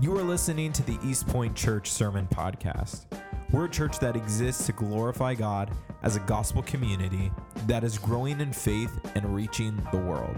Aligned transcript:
You 0.00 0.18
are 0.18 0.24
listening 0.24 0.72
to 0.72 0.82
the 0.82 0.98
East 1.04 1.28
Point 1.28 1.54
Church 1.54 1.88
Sermon 1.88 2.26
Podcast. 2.26 3.04
We're 3.52 3.66
a 3.66 3.70
church 3.70 4.00
that 4.00 4.16
exists 4.16 4.66
to 4.66 4.72
glorify 4.72 5.34
God 5.34 5.70
as 6.02 6.16
a 6.16 6.20
gospel 6.20 6.62
community 6.62 7.30
that 7.68 7.84
is 7.84 7.96
growing 7.96 8.40
in 8.40 8.52
faith 8.52 8.90
and 9.14 9.32
reaching 9.32 9.80
the 9.92 9.98
world. 9.98 10.36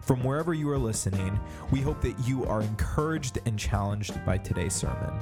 From 0.00 0.24
wherever 0.24 0.54
you 0.54 0.68
are 0.70 0.78
listening, 0.78 1.38
we 1.70 1.80
hope 1.80 2.00
that 2.00 2.18
you 2.26 2.44
are 2.46 2.62
encouraged 2.62 3.38
and 3.46 3.56
challenged 3.56 4.22
by 4.26 4.38
today's 4.38 4.74
sermon. 4.74 5.14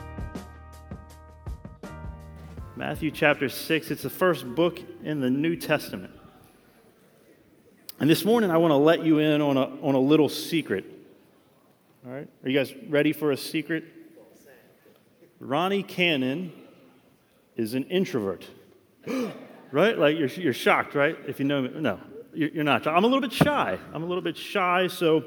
Matthew 2.76 3.10
chapter 3.10 3.50
6, 3.50 3.90
it's 3.90 4.02
the 4.02 4.10
first 4.10 4.46
book 4.54 4.80
in 5.02 5.20
the 5.20 5.30
New 5.30 5.56
Testament. 5.56 6.12
And 8.00 8.08
this 8.08 8.24
morning, 8.24 8.50
I 8.50 8.56
want 8.56 8.72
to 8.72 8.76
let 8.76 9.04
you 9.04 9.18
in 9.18 9.42
on 9.42 9.58
a, 9.58 9.66
on 9.82 9.94
a 9.94 10.00
little 10.00 10.30
secret. 10.30 10.93
All 12.06 12.12
right? 12.12 12.28
Are 12.44 12.48
you 12.50 12.58
guys 12.58 12.74
ready 12.90 13.14
for 13.14 13.30
a 13.30 13.36
secret? 13.36 13.84
Ronnie 15.40 15.82
Cannon 15.82 16.52
is 17.56 17.72
an 17.72 17.84
introvert. 17.84 18.46
right? 19.72 19.96
Like, 19.96 20.18
you're, 20.18 20.28
you're 20.28 20.52
shocked, 20.52 20.94
right? 20.94 21.16
If 21.26 21.38
you 21.38 21.46
know 21.46 21.62
me. 21.62 21.70
No, 21.80 21.98
you're 22.34 22.64
not. 22.64 22.86
I'm 22.86 23.04
a 23.04 23.06
little 23.06 23.22
bit 23.22 23.32
shy. 23.32 23.78
I'm 23.94 24.02
a 24.02 24.06
little 24.06 24.22
bit 24.22 24.36
shy, 24.36 24.88
so 24.88 25.24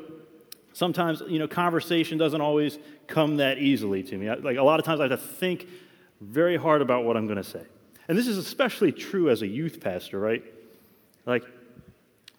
sometimes, 0.74 1.24
you 1.28 1.40
know, 1.40 1.48
conversation 1.48 2.20
doesn't 2.20 2.42
always 2.42 2.78
come 3.08 3.38
that 3.38 3.58
easily 3.58 4.04
to 4.04 4.16
me. 4.16 4.30
Like, 4.30 4.58
a 4.58 4.64
lot 4.64 4.80
of 4.80 4.86
times 4.86 5.00
I 5.00 5.08
have 5.08 5.20
to 5.20 5.28
think 5.28 5.68
very 6.22 6.58
hard 6.58 6.84
about 6.84 7.06
what 7.06 7.18
I'm 7.18 7.26
going 7.26 7.38
to 7.38 7.44
say. 7.44 7.64
And 8.08 8.16
this 8.16 8.28
is 8.28 8.38
especially 8.38 8.92
true 8.92 9.32
as 9.32 9.42
a 9.42 9.48
youth 9.48 9.82
pastor, 9.82 10.20
right? 10.20 10.44
Like, 11.26 11.44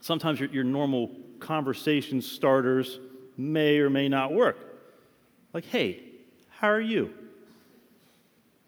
sometimes 0.01 0.39
your, 0.39 0.48
your 0.51 0.65
normal 0.65 1.11
conversation 1.41 2.23
starters 2.23 3.01
may 3.38 3.78
or 3.78 3.88
may 3.88 4.09
not 4.09 4.33
work. 4.34 4.59
Like, 5.55 5.65
hey, 5.65 6.02
how 6.51 6.69
are 6.69 6.81
you? 6.81 7.14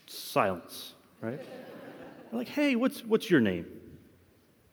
Silence, 0.06 0.94
right? 1.20 1.40
like, 2.32 2.48
hey, 2.48 2.76
what's, 2.76 3.04
what's 3.04 3.28
your 3.28 3.40
name? 3.40 3.66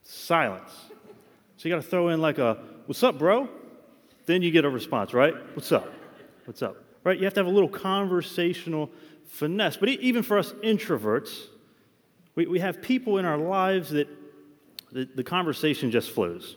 Silence. 0.04 0.72
So 1.58 1.68
you 1.68 1.76
got 1.76 1.82
to 1.82 1.88
throw 1.88 2.10
in 2.10 2.22
like 2.22 2.38
a, 2.38 2.60
what's 2.86 3.04
up, 3.04 3.18
bro? 3.18 3.50
Then 4.28 4.42
you 4.42 4.52
get 4.52 4.66
a 4.66 4.70
response, 4.70 5.14
right? 5.14 5.34
What's 5.56 5.72
up? 5.72 5.92
What's 6.46 6.62
up? 6.62 6.78
Right? 7.04 7.18
You 7.18 7.26
have 7.26 7.34
to 7.34 7.40
have 7.40 7.48
a 7.48 7.52
little 7.52 7.70
conversational 7.70 8.92
finesse. 9.26 9.78
But 9.78 9.90
even 9.90 10.22
for 10.22 10.38
us 10.38 10.54
introverts, 10.64 11.48
we, 12.36 12.46
we 12.46 12.60
have 12.60 12.82
people 12.82 13.18
in 13.18 13.26
our 13.26 13.38
lives 13.38 13.90
that 13.90 14.08
the, 14.92 15.10
the 15.16 15.24
conversation 15.24 15.90
just 15.90 16.12
flows. 16.12 16.56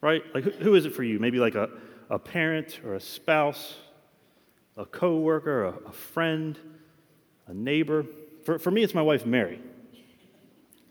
Right? 0.00 0.22
Like, 0.32 0.44
who, 0.44 0.50
who 0.50 0.74
is 0.76 0.86
it 0.86 0.94
for 0.94 1.02
you? 1.02 1.18
Maybe 1.18 1.38
like 1.38 1.56
a, 1.56 1.70
a 2.10 2.18
parent 2.18 2.80
or 2.84 2.94
a 2.94 3.00
spouse, 3.00 3.76
a 4.76 4.84
coworker, 4.84 5.64
a, 5.64 5.74
a 5.88 5.92
friend, 5.92 6.58
a 7.46 7.54
neighbor. 7.54 8.06
For, 8.44 8.58
for 8.58 8.70
me, 8.70 8.82
it's 8.82 8.94
my 8.94 9.02
wife, 9.02 9.26
Mary. 9.26 9.60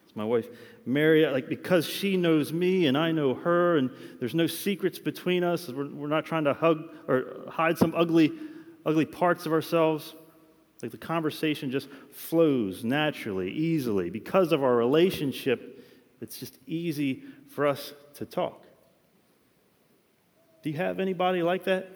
It's 0.06 0.16
my 0.16 0.26
wife, 0.26 0.48
Mary, 0.86 1.26
like 1.26 1.50
because 1.50 1.86
she 1.86 2.18
knows 2.18 2.54
me 2.54 2.88
and 2.88 2.98
I 2.98 3.12
know 3.12 3.34
her, 3.34 3.78
and 3.78 3.90
there's 4.20 4.36
no 4.36 4.48
secrets 4.48 5.00
between 5.00 5.44
us. 5.44 5.68
We're, 5.68 5.90
we're 5.90 6.08
not 6.08 6.26
trying 6.26 6.44
to 6.46 6.54
hug 6.54 6.84
or 7.08 7.46
hide 7.50 7.78
some 7.78 7.94
ugly, 7.96 8.32
ugly 8.86 9.06
parts 9.06 9.46
of 9.46 9.54
ourselves. 9.54 10.14
Like 10.82 10.92
the 10.92 10.98
conversation 10.98 11.72
just 11.72 11.90
flows 12.12 12.84
naturally, 12.84 13.50
easily. 13.50 14.12
Because 14.12 14.52
of 14.52 14.64
our 14.64 14.76
relationship, 14.76 15.84
it's 16.22 16.38
just 16.38 16.60
easy 16.68 17.24
for 17.50 17.66
us 17.66 17.94
to 18.16 18.26
talk. 18.26 18.67
Do 20.68 20.72
you 20.72 20.80
have 20.80 21.00
anybody 21.00 21.44
like 21.44 21.64
that? 21.64 21.90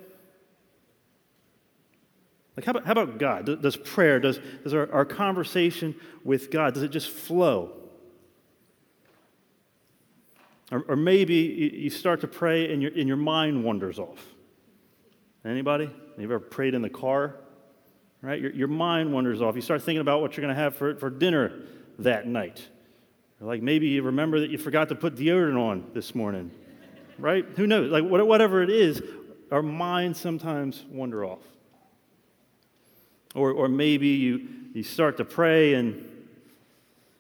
Like, 2.55 2.64
how 2.64 2.69
about, 2.69 2.86
how 2.86 2.94
about 2.94 3.17
God? 3.17 3.61
Does 3.61 3.75
prayer, 3.75 4.17
does, 4.17 4.39
does 4.64 4.73
our, 4.73 4.89
our 4.94 5.03
conversation 5.03 5.94
with 6.23 6.50
God, 6.50 6.73
does 6.73 6.83
it 6.83 6.87
just 6.87 7.09
flow? 7.09 7.73
Or, 10.71 10.86
or 10.87 10.95
maybe 10.95 11.36
you 11.36 11.89
start 11.89 12.21
to 12.21 12.30
pray 12.30 12.71
and 12.71 12.82
your, 12.82 12.92
and 12.93 13.09
your 13.09 13.17
mind 13.17 13.65
wanders 13.65 13.99
off. 13.99 14.26
Anybody? 15.43 15.89
You 16.17 16.23
ever 16.23 16.39
prayed 16.39 16.73
in 16.73 16.82
the 16.82 16.89
car? 16.89 17.36
Right? 18.21 18.39
Your, 18.39 18.53
your 18.53 18.67
mind 18.70 19.11
wanders 19.11 19.42
off. 19.42 19.55
You 19.55 19.61
start 19.61 19.82
thinking 19.83 19.99
about 19.99 20.21
what 20.21 20.38
you're 20.38 20.45
going 20.45 20.55
to 20.55 20.61
have 20.61 20.77
for, 20.77 20.95
for 20.95 21.09
dinner 21.09 21.59
that 21.99 22.26
night. 22.26 22.65
Or 23.42 23.48
like 23.48 23.61
maybe 23.61 23.89
you 23.89 24.03
remember 24.03 24.39
that 24.39 24.49
you 24.49 24.58
forgot 24.58 24.88
to 24.88 24.95
put 24.95 25.15
deodorant 25.15 25.59
on 25.59 25.92
this 25.93 26.15
morning 26.15 26.52
right? 27.17 27.45
Who 27.55 27.67
knows? 27.67 27.92
Like, 27.92 28.04
whatever 28.04 28.61
it 28.64 28.70
is, 28.70 29.02
our 29.52 29.61
minds 29.61 30.20
sometimes 30.20 30.83
wander 30.89 31.26
off. 31.26 31.44
Or, 33.36 33.52
or 33.52 33.67
maybe 33.67 34.08
you, 34.08 34.48
you 34.73 34.83
start 34.83 35.17
to 35.17 35.26
pray 35.26 35.73
and 35.73 36.08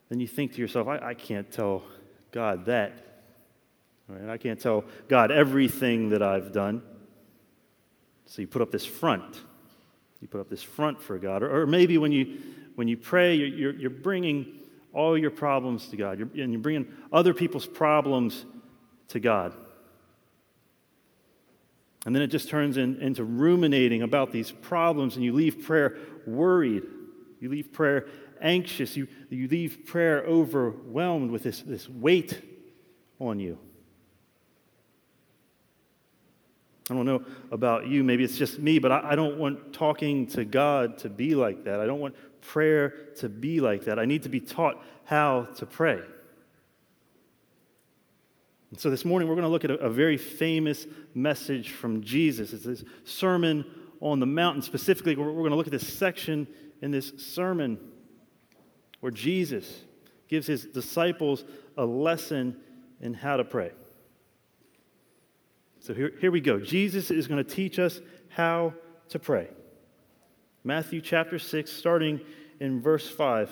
then 0.09 0.19
you 0.19 0.27
think 0.27 0.53
to 0.53 0.59
yourself, 0.59 0.87
I, 0.87 0.97
I 0.97 1.13
can't 1.13 1.49
tell 1.51 1.83
God 2.31 2.65
that. 2.65 2.93
Right? 4.07 4.29
I 4.29 4.37
can't 4.37 4.59
tell 4.59 4.83
God 5.07 5.31
everything 5.31 6.09
that 6.09 6.21
I've 6.21 6.51
done. 6.51 6.81
So 8.25 8.41
you 8.41 8.47
put 8.47 8.61
up 8.61 8.71
this 8.71 8.85
front. 8.85 9.41
You 10.21 10.27
put 10.27 10.41
up 10.41 10.49
this 10.49 10.63
front 10.63 11.01
for 11.01 11.17
God. 11.17 11.43
Or, 11.43 11.61
or 11.61 11.67
maybe 11.67 11.97
when 11.97 12.11
you, 12.11 12.39
when 12.75 12.87
you 12.87 12.97
pray, 12.97 13.35
you're, 13.35 13.47
you're, 13.47 13.73
you're 13.73 13.89
bringing 13.89 14.59
all 14.93 15.17
your 15.17 15.31
problems 15.31 15.87
to 15.87 15.95
God, 15.95 16.19
you're, 16.19 16.29
and 16.43 16.51
you're 16.51 16.61
bringing 16.61 16.87
other 17.13 17.33
people's 17.33 17.65
problems 17.65 18.45
to 19.09 19.19
God. 19.19 19.53
And 22.05 22.15
then 22.15 22.21
it 22.21 22.27
just 22.27 22.49
turns 22.49 22.77
in, 22.77 22.99
into 23.01 23.23
ruminating 23.23 24.01
about 24.01 24.31
these 24.31 24.51
problems, 24.51 25.15
and 25.15 25.23
you 25.23 25.33
leave 25.33 25.63
prayer 25.63 25.97
worried. 26.25 26.83
You 27.39 27.49
leave 27.49 27.71
prayer 27.71 28.07
anxious. 28.41 28.97
You, 28.97 29.07
you 29.29 29.47
leave 29.47 29.85
prayer 29.85 30.23
overwhelmed 30.23 31.31
with 31.31 31.43
this, 31.43 31.61
this 31.61 31.87
weight 31.87 32.41
on 33.19 33.39
you. 33.39 33.57
I 36.89 36.93
don't 36.93 37.05
know 37.05 37.23
about 37.51 37.87
you, 37.87 38.03
maybe 38.03 38.23
it's 38.23 38.37
just 38.37 38.59
me, 38.59 38.77
but 38.77 38.91
I, 38.91 39.11
I 39.11 39.15
don't 39.15 39.37
want 39.37 39.71
talking 39.71 40.27
to 40.27 40.43
God 40.43 40.97
to 40.99 41.09
be 41.09 41.35
like 41.35 41.63
that. 41.63 41.79
I 41.79 41.85
don't 41.85 42.01
want 42.01 42.15
prayer 42.41 42.89
to 43.17 43.29
be 43.29 43.61
like 43.61 43.85
that. 43.85 43.97
I 43.97 44.05
need 44.05 44.23
to 44.23 44.29
be 44.29 44.41
taught 44.41 44.83
how 45.05 45.43
to 45.57 45.65
pray. 45.65 46.01
And 48.71 48.79
so 48.79 48.89
this 48.89 49.05
morning 49.05 49.27
we're 49.27 49.35
going 49.35 49.43
to 49.43 49.51
look 49.51 49.65
at 49.65 49.71
a, 49.71 49.75
a 49.75 49.89
very 49.89 50.17
famous 50.17 50.87
message 51.13 51.71
from 51.71 52.01
Jesus. 52.01 52.53
It's 52.53 52.63
this 52.63 52.83
Sermon 53.03 53.65
on 53.99 54.19
the 54.19 54.25
Mountain. 54.25 54.63
Specifically, 54.63 55.15
we're, 55.15 55.27
we're 55.27 55.41
going 55.41 55.51
to 55.51 55.57
look 55.57 55.67
at 55.67 55.73
this 55.73 55.87
section 55.87 56.47
in 56.81 56.91
this 56.91 57.11
sermon 57.17 57.77
where 59.01 59.11
Jesus 59.11 59.83
gives 60.27 60.47
his 60.47 60.65
disciples 60.65 61.43
a 61.77 61.85
lesson 61.85 62.55
in 63.01 63.13
how 63.13 63.37
to 63.37 63.43
pray. 63.43 63.71
So 65.81 65.93
here, 65.93 66.11
here 66.21 66.31
we 66.31 66.41
go. 66.41 66.59
Jesus 66.59 67.11
is 67.11 67.27
going 67.27 67.43
to 67.43 67.49
teach 67.49 67.79
us 67.79 67.99
how 68.29 68.73
to 69.09 69.19
pray. 69.19 69.49
Matthew 70.63 71.01
chapter 71.01 71.39
6, 71.39 71.71
starting 71.71 72.21
in 72.59 72.81
verse 72.81 73.09
5. 73.09 73.51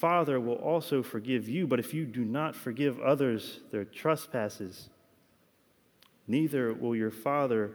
Father 0.00 0.40
will 0.40 0.54
also 0.54 1.02
forgive 1.02 1.46
you. 1.46 1.66
But 1.66 1.78
if 1.78 1.92
you 1.92 2.06
do 2.06 2.24
not 2.24 2.56
forgive 2.56 2.98
others 3.00 3.60
their 3.70 3.84
trespasses, 3.84 4.88
neither 6.26 6.72
will 6.72 6.96
your 6.96 7.10
Father 7.10 7.72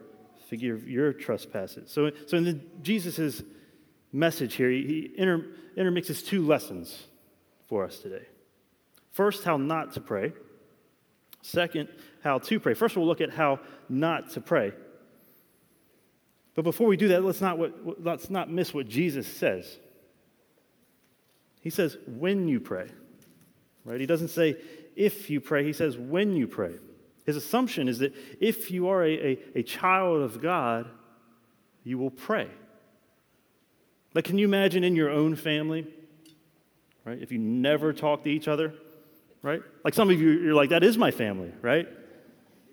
forgive 0.49 0.89
your 0.89 1.13
trespasses. 1.13 1.91
So, 1.91 2.09
so 2.25 2.37
in 2.37 2.67
Jesus' 2.81 3.43
message 4.11 4.55
here, 4.55 4.71
he, 4.71 4.81
he 4.81 5.11
inter, 5.17 5.45
intermixes 5.77 6.23
two 6.23 6.45
lessons 6.45 7.07
for 7.67 7.85
us 7.85 7.99
today. 7.99 8.25
First, 9.11 9.43
how 9.43 9.57
not 9.57 9.93
to 9.93 10.01
pray. 10.01 10.33
Second, 11.43 11.89
how 12.23 12.39
to 12.39 12.59
pray. 12.59 12.73
First, 12.73 12.97
we'll 12.97 13.05
look 13.05 13.21
at 13.21 13.29
how 13.29 13.59
not 13.87 14.31
to 14.31 14.41
pray. 14.41 14.73
But 16.55 16.63
before 16.63 16.87
we 16.87 16.97
do 16.97 17.09
that, 17.09 17.23
let's 17.23 17.41
not, 17.41 17.59
what, 17.59 18.03
let's 18.03 18.31
not 18.31 18.49
miss 18.49 18.73
what 18.73 18.87
Jesus 18.87 19.27
says. 19.27 19.77
He 21.65 21.71
says, 21.71 21.97
when 22.05 22.47
you 22.47 22.59
pray, 22.59 22.87
right? 23.85 23.99
He 23.99 24.05
doesn't 24.05 24.27
say 24.27 24.55
if 24.95 25.31
you 25.31 25.41
pray, 25.41 25.63
he 25.63 25.73
says 25.73 25.97
when 25.97 26.35
you 26.35 26.47
pray. 26.47 26.75
His 27.25 27.35
assumption 27.35 27.87
is 27.87 27.97
that 27.99 28.13
if 28.39 28.69
you 28.69 28.89
are 28.89 29.03
a, 29.03 29.31
a, 29.31 29.39
a 29.55 29.63
child 29.63 30.21
of 30.21 30.43
God, 30.43 30.87
you 31.83 31.97
will 31.97 32.11
pray. 32.11 32.47
Like, 34.13 34.25
can 34.25 34.37
you 34.37 34.45
imagine 34.45 34.83
in 34.83 34.95
your 34.95 35.09
own 35.09 35.35
family, 35.35 35.87
right? 37.03 37.19
If 37.19 37.31
you 37.31 37.39
never 37.39 37.93
talk 37.93 38.23
to 38.25 38.29
each 38.29 38.47
other, 38.47 38.75
right? 39.41 39.63
Like 39.83 39.95
some 39.95 40.11
of 40.11 40.21
you, 40.21 40.29
you're 40.29 40.53
like, 40.53 40.69
that 40.69 40.83
is 40.83 40.99
my 40.99 41.09
family, 41.09 41.51
right? 41.63 41.87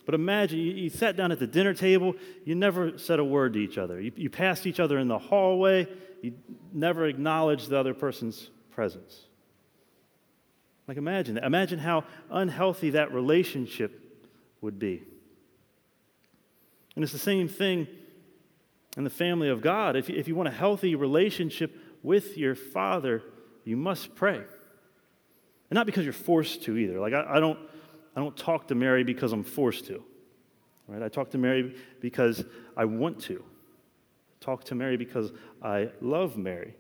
But 0.05 0.15
imagine 0.15 0.59
you, 0.59 0.73
you 0.73 0.91
sat 0.91 1.17
down 1.17 1.33
at 1.33 1.39
the 1.39 1.47
dinner 1.47 1.73
table, 1.73 2.15
you 2.45 2.55
never 2.55 2.99
said 2.99 3.21
a 3.21 3.25
word 3.25 3.55
to 3.55 3.59
each 3.59 3.79
other. 3.79 3.99
You, 3.99 4.13
you 4.17 4.29
passed 4.29 4.67
each 4.67 4.81
other 4.81 4.99
in 4.99 5.09
the 5.09 5.19
hallway, 5.19 5.89
you 6.21 6.35
never 6.75 7.07
acknowledged 7.07 7.71
the 7.71 7.79
other 7.79 7.95
person's 7.95 8.51
presence. 8.73 9.23
Like, 10.89 10.97
imagine 10.97 11.37
that. 11.37 11.45
Imagine 11.45 11.79
how 11.79 12.05
unhealthy 12.31 12.91
that 12.91 13.13
relationship 13.13 13.99
would 14.61 14.79
be. 14.79 15.03
And 16.95 17.03
it's 17.03 17.13
the 17.13 17.19
same 17.19 17.49
thing 17.49 17.87
in 18.97 19.05
the 19.05 19.11
family 19.11 19.49
of 19.49 19.63
God. 19.63 19.97
If 19.97 20.09
you, 20.09 20.17
if 20.17 20.29
you 20.29 20.35
want 20.35 20.49
a 20.49 20.53
healthy 20.53 20.95
relationship 20.95 21.75
with 22.03 22.37
your 22.37 22.55
Father, 22.55 23.23
you 23.65 23.77
must 23.77 24.15
pray. 24.15 24.37
And 24.37 25.77
not 25.77 25.87
because 25.87 26.05
you're 26.05 26.13
forced 26.13 26.65
to 26.65 26.77
either. 26.77 26.99
Like, 27.01 27.15
I, 27.15 27.37
I 27.37 27.41
don't, 27.41 27.59
I 28.15 28.21
don't 28.21 28.37
talk 28.37 28.69
to 28.69 28.75
Mary 28.75 29.05
because 29.05 29.33
I'm 29.33 29.45
forced 29.45 29.87
to. 29.87 30.03
Right? 30.89 31.03
I 31.03 31.09
talk 31.09 31.31
to 31.31 31.39
Mary 31.39 31.75
because 32.01 32.45
I 32.77 32.85
want 32.85 33.21
to. 33.23 33.43
I 33.43 34.45
talk 34.45 34.65
to 34.65 34.75
Mary 34.75 34.97
because 34.97 35.33
I 35.63 35.91
love 36.01 36.37
Mary. 36.37 36.75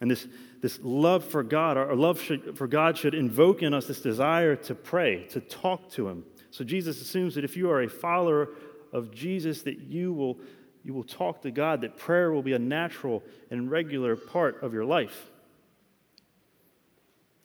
And 0.00 0.10
this, 0.10 0.26
this 0.60 0.78
love 0.82 1.24
for 1.24 1.42
God, 1.42 1.76
our 1.76 1.94
love 1.94 2.20
should, 2.20 2.56
for 2.58 2.66
God 2.66 2.98
should 2.98 3.14
invoke 3.14 3.62
in 3.62 3.72
us 3.72 3.86
this 3.86 4.00
desire 4.00 4.56
to 4.56 4.74
pray, 4.74 5.24
to 5.28 5.40
talk 5.40 5.90
to 5.92 6.08
Him. 6.08 6.24
So 6.50 6.64
Jesus 6.64 7.00
assumes 7.00 7.34
that 7.34 7.44
if 7.44 7.56
you 7.56 7.70
are 7.70 7.82
a 7.82 7.88
follower 7.88 8.50
of 8.92 9.10
Jesus, 9.10 9.62
that 9.62 9.78
you 9.78 10.12
will, 10.12 10.38
you 10.84 10.92
will 10.92 11.04
talk 11.04 11.42
to 11.42 11.50
God, 11.50 11.80
that 11.80 11.96
prayer 11.96 12.30
will 12.30 12.42
be 12.42 12.52
a 12.52 12.58
natural 12.58 13.22
and 13.50 13.70
regular 13.70 14.16
part 14.16 14.62
of 14.62 14.74
your 14.74 14.84
life. 14.84 15.30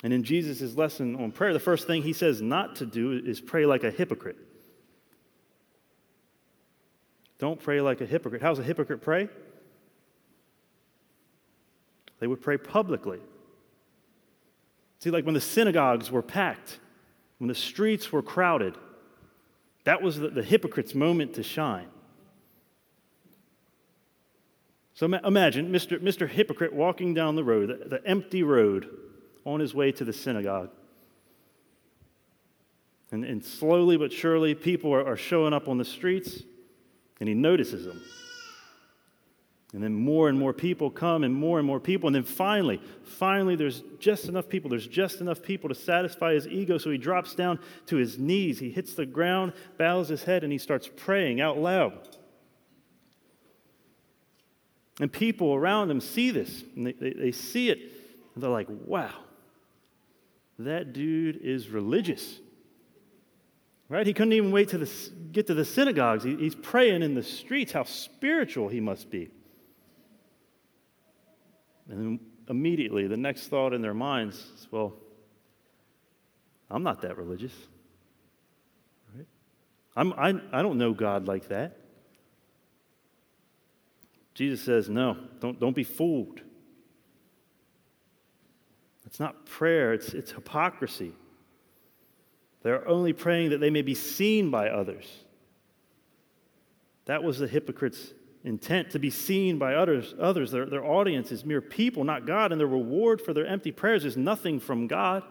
And 0.04 0.13
in 0.13 0.24
Jesus' 0.24 0.75
lesson 0.75 1.15
on 1.15 1.31
prayer, 1.31 1.54
the 1.54 1.59
first 1.59 1.88
thing 1.88 2.01
he 2.01 2.13
says 2.13 2.42
not 2.42 2.77
to 2.77 2.86
do 2.86 3.12
is 3.12 3.39
pray 3.39 3.65
like 3.65 3.83
a 3.83 3.92
hypocrite. 3.92 4.38
Don't 7.38 7.59
pray 7.59 7.81
like 7.81 8.01
a 8.01 8.06
hypocrite. 8.06 8.42
How's 8.42 8.59
a 8.59 8.63
hypocrite 8.63 9.01
pray? 9.01 9.30
They 12.21 12.27
would 12.27 12.39
pray 12.39 12.57
publicly. 12.57 13.19
See, 15.00 15.09
like 15.09 15.25
when 15.25 15.33
the 15.33 15.41
synagogues 15.41 16.12
were 16.12 16.21
packed, 16.21 16.79
when 17.39 17.47
the 17.47 17.56
streets 17.56 18.12
were 18.12 18.21
crowded, 18.21 18.77
that 19.83 20.03
was 20.03 20.19
the, 20.19 20.29
the 20.29 20.44
hypocrite's 20.44 20.94
moment 20.94 21.33
to 21.33 21.44
shine. 21.44 21.88
So 24.94 25.07
imagine 25.07 25.71
Mr. 25.71 26.00
Mr. 26.00 26.29
Hypocrite 26.29 26.73
walking 26.73 27.15
down 27.15 27.35
the 27.35 27.44
road, 27.44 27.69
the, 27.69 27.89
the 27.89 28.07
empty 28.07 28.44
road, 28.44 28.88
on 29.44 29.59
his 29.59 29.73
way 29.73 29.91
to 29.94 30.06
the 30.06 30.13
synagogue. 30.13 30.69
And, 33.12 33.25
and 33.25 33.44
slowly 33.44 33.97
but 33.97 34.13
surely, 34.13 34.53
people 34.53 34.94
are, 34.94 35.03
are 35.03 35.18
showing 35.18 35.53
up 35.53 35.68
on 35.68 35.79
the 35.79 35.85
streets, 35.85 36.44
and 37.19 37.27
he 37.27 37.33
notices 37.33 37.85
them. 37.85 38.00
And 39.73 39.81
then 39.81 39.94
more 39.94 40.27
and 40.27 40.38
more 40.38 40.51
people 40.51 40.89
come, 40.91 41.23
and 41.23 41.33
more 41.33 41.57
and 41.57 41.65
more 41.65 41.79
people. 41.79 42.07
And 42.07 42.15
then 42.15 42.23
finally, 42.23 42.81
finally, 43.03 43.56
there's 43.56 43.83
just 44.00 44.25
enough 44.25 44.50
people. 44.50 44.69
There's 44.69 44.88
just 44.88 45.21
enough 45.21 45.41
people 45.41 45.69
to 45.69 45.75
satisfy 45.75 46.33
his 46.33 46.45
ego. 46.45 46.77
So 46.77 46.89
he 46.91 46.97
drops 46.97 47.35
down 47.35 47.57
to 47.85 47.95
his 47.95 48.19
knees. 48.19 48.59
He 48.59 48.69
hits 48.69 48.95
the 48.95 49.06
ground, 49.06 49.53
bows 49.77 50.09
his 50.09 50.23
head, 50.23 50.44
and 50.44 50.51
he 50.51 50.57
starts 50.57 50.89
praying 50.97 51.39
out 51.39 51.57
loud. 51.57 51.94
And 55.00 55.12
people 55.12 55.56
around 55.56 55.89
him 55.89 56.01
see 56.01 56.31
this, 56.31 56.63
and 56.75 56.88
they, 56.88 56.91
they, 56.91 57.13
they 57.13 57.31
see 57.31 57.69
it, 57.69 57.79
and 58.35 58.44
they're 58.44 58.50
like, 58.50 58.68
wow, 58.69 59.13
that 60.59 60.91
dude 60.91 61.38
is 61.38 61.69
religious. 61.69 62.39
Right? 63.88 64.06
He 64.06 64.13
couldn't 64.13 64.33
even 64.33 64.51
wait 64.51 64.69
to 64.69 64.77
the, 64.77 64.91
get 65.31 65.47
to 65.47 65.53
the 65.53 65.65
synagogues. 65.65 66.25
He, 66.25 66.35
he's 66.35 66.56
praying 66.56 67.03
in 67.03 67.15
the 67.15 67.23
streets. 67.23 67.71
How 67.71 67.83
spiritual 67.83 68.68
he 68.68 68.79
must 68.79 69.09
be. 69.09 69.31
And 71.92 72.20
immediately, 72.50 73.06
the 73.08 73.18
next 73.18 73.48
thought 73.48 73.74
in 73.74 73.82
their 73.82 73.94
minds 73.94 74.38
is, 74.38 74.68
well, 74.72 74.94
I'm 76.70 76.84
not 76.84 77.02
that 77.02 77.18
religious. 77.18 77.54
Right? 79.16 79.28
I'm, 79.96 80.14
I, 80.14 80.34
I 80.52 80.62
don't 80.62 80.78
know 80.78 80.94
God 80.94 81.28
like 81.28 81.50
that. 81.50 81.78
Jesus 84.34 84.62
says, 84.62 84.88
no, 84.88 85.18
don't, 85.42 85.60
don't 85.60 85.76
be 85.76 85.84
fooled. 85.84 86.40
It's 89.06 89.20
not 89.20 89.46
prayer, 89.46 89.92
it's, 89.92 90.14
it's 90.14 90.32
hypocrisy. 90.32 91.12
They're 92.64 92.88
only 92.88 93.12
praying 93.12 93.50
that 93.50 93.60
they 93.60 93.70
may 93.70 93.82
be 93.82 93.96
seen 93.96 94.50
by 94.50 94.70
others. 94.70 95.06
That 97.06 97.22
was 97.22 97.40
the 97.40 97.48
hypocrite's 97.48 98.14
intent 98.44 98.92
to 98.92 99.00
be 99.00 99.10
seen 99.10 99.58
by 99.58 99.76
others. 99.76 100.16
others. 100.20 100.52
Their, 100.52 100.66
their 100.66 100.86
audience 100.86 101.32
is 101.32 101.46
mere 101.46 101.62
people, 101.62 102.04
not 102.04 102.26
God, 102.26 102.52
and 102.52 102.60
their 102.60 102.68
reward 102.68 103.22
for 103.22 103.34
their 103.34 103.46
empty 103.46 103.72
prayers 103.72 104.06
is 104.06 104.18
nothing 104.18 104.60
from 104.60 104.88
God. 104.88 105.24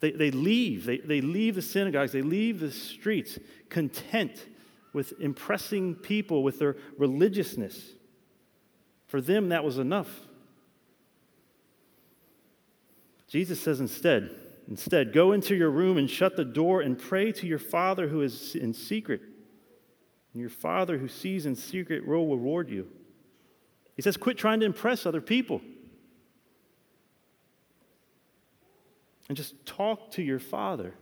They, 0.00 0.10
they 0.10 0.30
leave. 0.30 0.84
They, 0.84 0.98
they 0.98 1.20
leave 1.20 1.54
the 1.54 1.62
synagogues, 1.62 2.12
they 2.12 2.22
leave 2.22 2.60
the 2.60 2.72
streets 2.72 3.38
content 3.68 4.46
with 4.92 5.14
impressing 5.20 5.94
people 5.94 6.42
with 6.42 6.58
their 6.58 6.76
religiousness. 6.98 7.92
For 9.06 9.20
them, 9.20 9.50
that 9.50 9.64
was 9.64 9.78
enough. 9.78 10.08
Jesus 13.28 13.60
says 13.60 13.80
instead, 13.80 14.30
instead, 14.68 15.12
go 15.12 15.32
into 15.32 15.54
your 15.54 15.70
room 15.70 15.96
and 15.96 16.10
shut 16.10 16.36
the 16.36 16.44
door 16.44 16.82
and 16.82 16.98
pray 16.98 17.32
to 17.32 17.46
your 17.46 17.58
Father 17.58 18.08
who 18.08 18.20
is 18.20 18.54
in 18.54 18.74
secret 18.74 19.22
and 20.32 20.40
your 20.40 20.50
Father 20.50 20.98
who 20.98 21.08
sees 21.08 21.46
in 21.46 21.54
secret 21.54 22.06
will 22.06 22.26
reward 22.26 22.70
you. 22.70 22.88
He 23.96 24.02
says, 24.02 24.16
quit 24.16 24.38
trying 24.38 24.60
to 24.60 24.66
impress 24.66 25.04
other 25.04 25.20
people. 25.20 25.60
And 29.28 29.36
just 29.36 29.64
talk 29.66 30.10
to 30.12 30.22
your 30.22 30.38
Father 30.38 30.94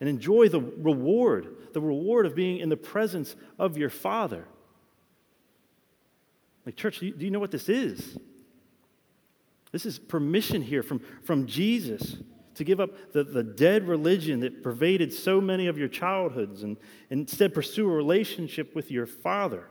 and 0.00 0.08
enjoy 0.08 0.48
the 0.48 0.60
reward, 0.60 1.48
the 1.72 1.80
reward 1.80 2.26
of 2.26 2.34
being 2.34 2.58
in 2.58 2.68
the 2.68 2.76
presence 2.76 3.36
of 3.58 3.76
your 3.76 3.90
Father. 3.90 4.46
Like, 6.64 6.76
church, 6.76 7.00
do 7.00 7.12
you 7.16 7.30
know 7.30 7.40
what 7.40 7.50
this 7.50 7.68
is? 7.68 8.18
This 9.72 9.86
is 9.86 9.98
permission 9.98 10.62
here 10.62 10.82
from, 10.82 11.00
from 11.22 11.46
Jesus 11.46 12.16
to 12.54 12.64
give 12.64 12.80
up 12.80 12.90
the, 13.12 13.24
the 13.24 13.42
dead 13.42 13.88
religion 13.88 14.40
that 14.40 14.62
pervaded 14.62 15.12
so 15.12 15.40
many 15.40 15.66
of 15.66 15.78
your 15.78 15.88
childhoods 15.88 16.62
and, 16.62 16.76
and 17.10 17.20
instead 17.20 17.54
pursue 17.54 17.88
a 17.88 17.92
relationship 17.94 18.74
with 18.74 18.90
your 18.90 19.06
Father. 19.06 19.68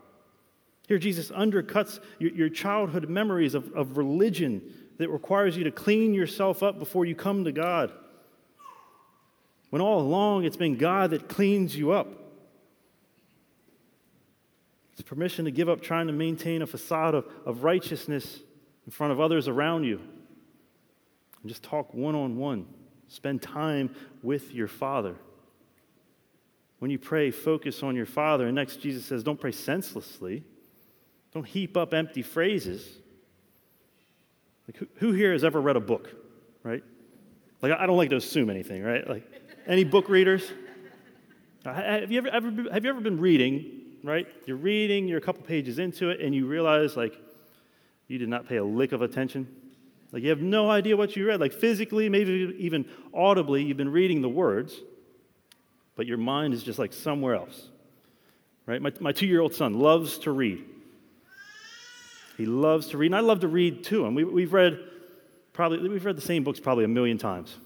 Here, 0.87 0.97
Jesus 0.97 1.29
undercuts 1.31 1.99
your, 2.19 2.31
your 2.31 2.49
childhood 2.49 3.07
memories 3.09 3.53
of, 3.53 3.71
of 3.73 3.97
religion 3.97 4.73
that 4.97 5.09
requires 5.09 5.55
you 5.55 5.63
to 5.63 5.71
clean 5.71 6.13
yourself 6.13 6.63
up 6.63 6.79
before 6.79 7.05
you 7.05 7.15
come 7.15 7.45
to 7.45 7.51
God. 7.51 7.91
When 9.69 9.81
all 9.81 10.01
along 10.01 10.43
it's 10.43 10.57
been 10.57 10.77
God 10.77 11.11
that 11.11 11.29
cleans 11.29 11.75
you 11.75 11.91
up. 11.91 12.07
It's 14.93 15.01
permission 15.01 15.45
to 15.45 15.51
give 15.51 15.69
up 15.69 15.81
trying 15.81 16.07
to 16.07 16.13
maintain 16.13 16.61
a 16.61 16.67
facade 16.67 17.15
of, 17.15 17.25
of 17.45 17.63
righteousness 17.63 18.41
in 18.85 18.91
front 18.91 19.13
of 19.13 19.19
others 19.19 19.47
around 19.47 19.85
you 19.85 20.01
and 21.41 21.49
just 21.49 21.63
talk 21.63 21.93
one 21.93 22.15
on 22.15 22.37
one. 22.37 22.65
Spend 23.07 23.41
time 23.41 23.93
with 24.23 24.53
your 24.53 24.67
Father. 24.67 25.15
When 26.79 26.89
you 26.89 26.97
pray, 26.97 27.29
focus 27.29 27.83
on 27.83 27.95
your 27.95 28.05
Father. 28.05 28.47
And 28.47 28.55
next, 28.55 28.77
Jesus 28.77 29.05
says, 29.05 29.23
don't 29.23 29.39
pray 29.39 29.51
senselessly. 29.51 30.43
Don't 31.33 31.45
heap 31.45 31.77
up 31.77 31.93
empty 31.93 32.21
phrases. 32.21 32.87
Like, 34.67 34.77
who, 34.77 34.87
who 34.95 35.11
here 35.11 35.33
has 35.33 35.43
ever 35.43 35.61
read 35.61 35.75
a 35.75 35.81
book, 35.81 36.09
right? 36.63 36.83
Like, 37.61 37.73
I 37.73 37.85
don't 37.85 37.97
like 37.97 38.09
to 38.09 38.15
assume 38.15 38.49
anything, 38.49 38.83
right? 38.83 39.07
Like, 39.07 39.29
any 39.67 39.83
book 39.83 40.09
readers? 40.09 40.49
Uh, 41.63 41.73
have 41.73 42.11
you 42.11 42.17
ever, 42.17 42.29
ever, 42.29 42.51
have 42.73 42.83
you 42.83 42.89
ever 42.89 43.01
been 43.01 43.19
reading, 43.19 43.81
right? 44.03 44.27
You're 44.45 44.57
reading, 44.57 45.07
you're 45.07 45.19
a 45.19 45.21
couple 45.21 45.43
pages 45.43 45.77
into 45.77 46.09
it, 46.09 46.19
and 46.19 46.33
you 46.33 46.47
realize, 46.47 46.97
like, 46.97 47.15
you 48.07 48.17
did 48.17 48.29
not 48.29 48.47
pay 48.47 48.57
a 48.57 48.63
lick 48.63 48.91
of 48.91 49.01
attention? 49.01 49.47
Like, 50.11 50.23
you 50.23 50.29
have 50.29 50.41
no 50.41 50.69
idea 50.69 50.97
what 50.97 51.15
you 51.15 51.25
read. 51.27 51.39
Like, 51.39 51.53
physically, 51.53 52.09
maybe 52.09 52.55
even 52.59 52.85
audibly, 53.13 53.63
you've 53.63 53.77
been 53.77 53.91
reading 53.91 54.21
the 54.21 54.29
words, 54.29 54.75
but 55.95 56.05
your 56.05 56.17
mind 56.17 56.53
is 56.53 56.63
just 56.63 56.79
like 56.79 56.91
somewhere 56.91 57.35
else, 57.35 57.69
right? 58.65 58.81
My, 58.81 58.91
my 58.99 59.11
two 59.11 59.27
year 59.27 59.39
old 59.39 59.53
son 59.53 59.73
loves 59.79 60.17
to 60.19 60.31
read. 60.31 60.65
He 62.37 62.45
loves 62.45 62.87
to 62.87 62.97
read, 62.97 63.07
and 63.07 63.15
I 63.15 63.19
love 63.19 63.41
to 63.41 63.47
read 63.47 63.83
too. 63.83 64.05
And 64.05 64.15
we, 64.15 64.23
we've 64.23 64.53
read 64.53 64.79
probably, 65.53 65.87
we've 65.87 66.05
read 66.05 66.17
the 66.17 66.21
same 66.21 66.43
books 66.43 66.59
probably 66.59 66.83
a 66.83 66.89
million 66.89 67.17
times. 67.17 67.57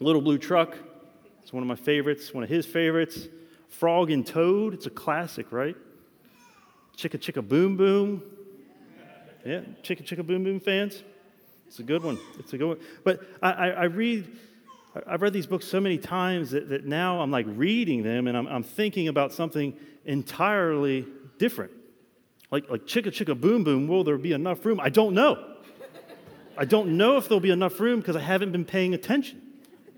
Little 0.00 0.22
Blue 0.22 0.38
Truck, 0.38 0.76
it's 1.42 1.52
one 1.52 1.62
of 1.62 1.68
my 1.68 1.76
favorites, 1.76 2.34
one 2.34 2.42
of 2.42 2.50
his 2.50 2.66
favorites. 2.66 3.28
Frog 3.68 4.10
and 4.10 4.26
Toad, 4.26 4.74
it's 4.74 4.86
a 4.86 4.90
classic, 4.90 5.50
right? 5.50 5.76
Chicka 6.96 7.18
Chicka 7.18 7.46
Boom 7.46 7.76
Boom. 7.76 8.22
Yeah, 9.44 9.60
Chicka 9.82 10.04
Chicka 10.04 10.26
Boom 10.26 10.44
Boom 10.44 10.60
fans? 10.60 11.02
It's 11.72 11.78
a 11.78 11.84
good 11.84 12.02
one. 12.02 12.18
It's 12.38 12.52
a 12.52 12.58
good 12.58 12.68
one. 12.68 12.78
But 13.02 13.22
I, 13.40 13.50
I, 13.50 13.68
I 13.68 13.84
read, 13.84 14.26
I've 15.06 15.22
read 15.22 15.32
these 15.32 15.46
books 15.46 15.66
so 15.66 15.80
many 15.80 15.96
times 15.96 16.50
that, 16.50 16.68
that 16.68 16.84
now 16.84 17.22
I'm 17.22 17.30
like 17.30 17.46
reading 17.48 18.02
them 18.02 18.26
and 18.26 18.36
I'm, 18.36 18.46
I'm 18.46 18.62
thinking 18.62 19.08
about 19.08 19.32
something 19.32 19.74
entirely 20.04 21.06
different. 21.38 21.70
Like, 22.50 22.68
like 22.68 22.82
Chicka 22.82 23.06
Chicka 23.06 23.40
Boom 23.40 23.64
Boom, 23.64 23.88
will 23.88 24.04
there 24.04 24.18
be 24.18 24.32
enough 24.32 24.66
room? 24.66 24.80
I 24.80 24.90
don't 24.90 25.14
know. 25.14 25.42
I 26.58 26.66
don't 26.66 26.98
know 26.98 27.16
if 27.16 27.28
there'll 27.28 27.40
be 27.40 27.48
enough 27.48 27.80
room 27.80 28.00
because 28.00 28.16
I 28.16 28.20
haven't 28.20 28.52
been 28.52 28.66
paying 28.66 28.92
attention, 28.92 29.40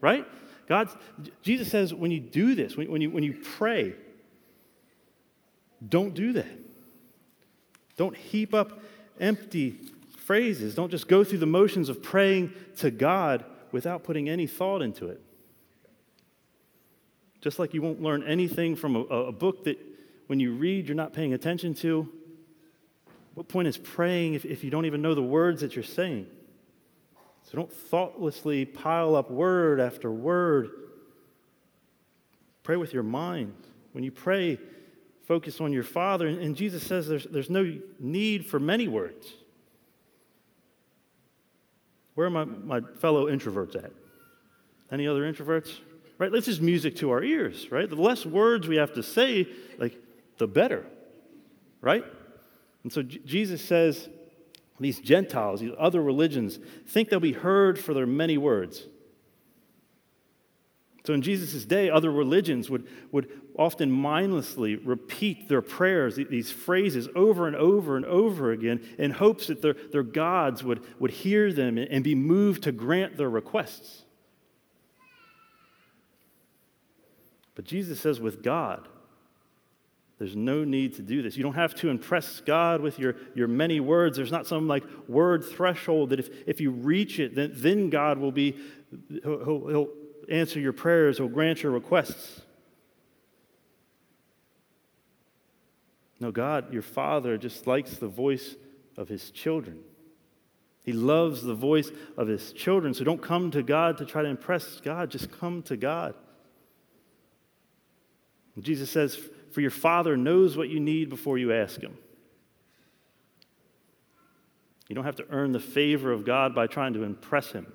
right? 0.01 0.25
God, 0.69 0.91
Jesus 1.43 1.73
says 1.73 1.93
when 1.93 2.13
you 2.13 2.21
do 2.21 2.55
this, 2.55 2.77
when, 2.77 2.89
when, 2.89 3.01
you, 3.01 3.11
when 3.11 3.25
you 3.25 3.33
pray, 3.57 3.97
don't 5.89 6.15
do 6.15 6.35
that. 6.35 6.47
Don't 7.97 8.17
heap 8.17 8.55
up 8.55 8.79
empty 9.19 9.77
phrases. 10.27 10.75
Don't 10.75 10.91
just 10.91 11.09
go 11.09 11.23
through 11.25 11.39
the 11.39 11.47
motions 11.47 11.89
of 11.89 12.03
praying 12.03 12.53
to 12.79 12.91
God 12.91 13.45
without 13.73 14.05
putting 14.05 14.29
any 14.29 14.47
thought 14.47 14.83
into 14.83 15.09
it. 15.09 15.21
Just 17.41 17.59
like 17.59 17.75
you 17.75 17.83
won't 17.83 18.01
learn 18.01 18.23
anything 18.23 18.75
from 18.75 18.97
a, 18.97 19.01
a 19.01 19.33
book 19.33 19.65
that 19.65 19.79
when 20.29 20.41
you 20.41 20.53
read 20.55 20.87
you're 20.87 20.97
not 20.97 21.13
paying 21.13 21.35
attention 21.35 21.75
to. 21.75 22.11
What 23.35 23.49
point 23.49 23.69
is 23.69 23.77
praying 23.77 24.35
if, 24.35 24.45
if 24.45 24.65
you 24.65 24.71
don't 24.71 24.87
even 24.87 25.03
know 25.03 25.15
the 25.15 25.23
words 25.23 25.61
that 25.61 25.75
you're 25.75 25.83
saying? 25.83 26.27
So 27.43 27.57
don't 27.57 27.73
thoughtlessly 27.73 28.65
pile 28.65 29.17
up 29.17 29.31
word 29.31 29.79
after 29.81 30.11
word. 30.11 30.71
Pray 32.63 32.77
with 32.77 32.95
your 32.95 33.03
mind. 33.03 33.53
When 33.93 34.05
you 34.05 34.11
pray, 34.11 34.59
focus 35.27 35.61
on 35.61 35.73
your 35.73 35.83
Father. 35.83 36.27
And 36.27 36.57
Jesus 36.57 36.83
says 36.83 37.07
there's, 37.07 37.25
there's 37.25 37.51
no 37.51 37.79
need 38.01 38.47
for 38.47 38.59
many 38.59 38.89
words. 38.89 39.27
Where 42.15 42.27
are 42.27 42.31
my, 42.31 42.45
my 42.45 42.81
fellow 42.99 43.27
introverts 43.27 43.77
at? 43.77 43.93
Any 44.91 45.07
other 45.07 45.23
introverts? 45.23 45.79
Right? 46.19 46.31
This 46.31 46.47
is 46.47 46.61
music 46.61 46.97
to 46.97 47.11
our 47.11 47.23
ears, 47.23 47.71
right? 47.73 47.89
The 47.89 47.97
less 47.97 48.25
words 48.25 48.69
we 48.69 48.77
have 48.77 48.95
to 48.95 49.03
say, 49.03 49.49
like, 49.79 49.99
the 50.39 50.47
better, 50.47 50.87
right? 51.81 52.05
And 52.85 52.93
so 52.93 53.03
J- 53.03 53.21
Jesus 53.25 53.63
says, 53.63 54.09
these 54.79 55.01
Gentiles, 55.01 55.61
these 55.61 55.75
other 55.79 56.03
religions, 56.03 56.59
think 56.87 57.09
they'll 57.09 57.21
be 57.21 57.33
heard 57.33 57.79
for 57.79 57.95
their 57.95 58.07
many 58.07 58.39
words. 58.39 58.87
So 61.07 61.13
in 61.13 61.21
Jesus' 61.21 61.67
day, 61.67 61.91
other 61.91 62.11
religions 62.11 62.71
would, 62.71 62.87
would 63.13 63.29
often 63.59 63.93
mindlessly 63.93 64.77
repeat 64.77 65.51
their 65.51 65.61
prayers, 65.61 66.17
these 66.17 66.51
phrases, 66.51 67.09
over 67.15 67.47
and 67.47 67.55
over 67.55 67.97
and 67.97 68.07
over 68.07 68.53
again, 68.53 68.81
in 68.97 69.11
hopes 69.11 69.49
that 69.49 69.61
their, 69.61 69.75
their 69.93 70.03
gods 70.03 70.65
would, 70.65 70.83
would 70.99 71.11
hear 71.11 71.53
them 71.53 71.77
and 71.77 72.03
be 72.03 72.15
moved 72.15 72.63
to 72.63 72.73
grant 72.73 73.19
their 73.19 73.29
requests. 73.29 74.05
But 77.55 77.67
Jesus 77.67 78.01
says, 78.01 78.19
with 78.19 78.43
God, 78.43 78.89
there's 80.19 80.35
no 80.35 80.65
need 80.65 80.95
to 80.95 81.03
do 81.03 81.21
this. 81.21 81.37
You 81.37 81.43
don't 81.43 81.55
have 81.55 81.75
to 81.77 81.91
impress 81.91 82.41
God 82.41 82.81
with 82.81 82.99
your, 82.99 83.17
your 83.35 83.47
many 83.47 83.79
words. 83.79 84.17
There's 84.17 84.33
not 84.33 84.47
some 84.47 84.67
like 84.69 84.85
word 85.07 85.45
threshold 85.45 86.11
that 86.11 86.19
if, 86.19 86.31
if 86.47 86.63
you 86.63 86.71
reach 86.71 87.21
it, 87.21 87.35
then, 87.35 87.53
then 87.55 87.91
God 87.91 88.19
will 88.19 88.33
be, 88.33 88.57
he'll, 89.23 89.67
he'll 89.69 89.89
answer 90.31 90.61
your 90.61 90.73
prayers, 90.73 91.19
he'll 91.19 91.29
grant 91.29 91.63
your 91.63 91.73
requests. 91.73 92.41
No, 96.21 96.31
God, 96.31 96.73
your 96.73 96.83
Father, 96.83 97.37
just 97.37 97.67
likes 97.67 97.97
the 97.97 98.09
voice 98.09 98.55
of 98.97 99.09
his 99.09 99.31
children. 99.31 99.81
He 100.83 100.93
loves 100.93 101.43
the 101.43 101.55
voice 101.55 101.91
of 102.17 102.29
his 102.29 102.53
children. 102.53 102.95
So 102.95 103.05
don't 103.05 103.23
come 103.23 103.51
to 103.53 103.63
God 103.63 103.99
to 103.99 104.05
try 104.05 104.23
to 104.23 104.29
impress 104.29 104.81
God, 104.81 105.11
just 105.11 105.31
come 105.31 105.63
to 105.63 105.77
God. 105.77 106.15
Jesus 108.61 108.91
says, 108.91 109.19
For 109.53 109.61
your 109.61 109.71
Father 109.71 110.17
knows 110.17 110.57
what 110.57 110.69
you 110.69 110.79
need 110.79 111.11
before 111.11 111.39
you 111.39 111.53
ask 111.53 111.81
him. 111.81 111.97
You 114.89 114.95
don't 114.95 115.05
have 115.05 115.17
to 115.17 115.27
earn 115.31 115.53
the 115.53 115.61
favor 115.61 116.13
of 116.13 116.25
God 116.25 116.55
by 116.55 116.67
trying 116.67 116.93
to 116.93 117.03
impress 117.03 117.51
him. 117.51 117.73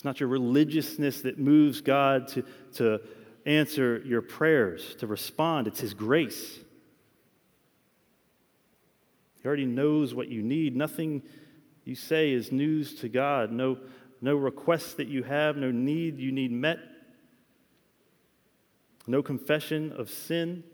It's 0.00 0.04
not 0.06 0.18
your 0.18 0.30
religiousness 0.30 1.20
that 1.20 1.38
moves 1.38 1.82
God 1.82 2.26
to, 2.28 2.42
to 2.76 3.02
answer 3.44 4.02
your 4.06 4.22
prayers, 4.22 4.94
to 5.00 5.06
respond. 5.06 5.66
It's 5.66 5.80
His 5.80 5.92
grace. 5.92 6.58
He 9.42 9.46
already 9.46 9.66
knows 9.66 10.14
what 10.14 10.28
you 10.28 10.40
need. 10.42 10.74
Nothing 10.74 11.20
you 11.84 11.94
say 11.94 12.32
is 12.32 12.50
news 12.50 12.94
to 13.00 13.10
God. 13.10 13.52
No, 13.52 13.76
no 14.22 14.36
request 14.36 14.96
that 14.96 15.08
you 15.08 15.22
have, 15.22 15.58
no 15.58 15.70
need 15.70 16.18
you 16.18 16.32
need 16.32 16.50
met, 16.50 16.78
no 19.06 19.22
confession 19.22 19.92
of 19.92 20.08
sin. 20.08 20.64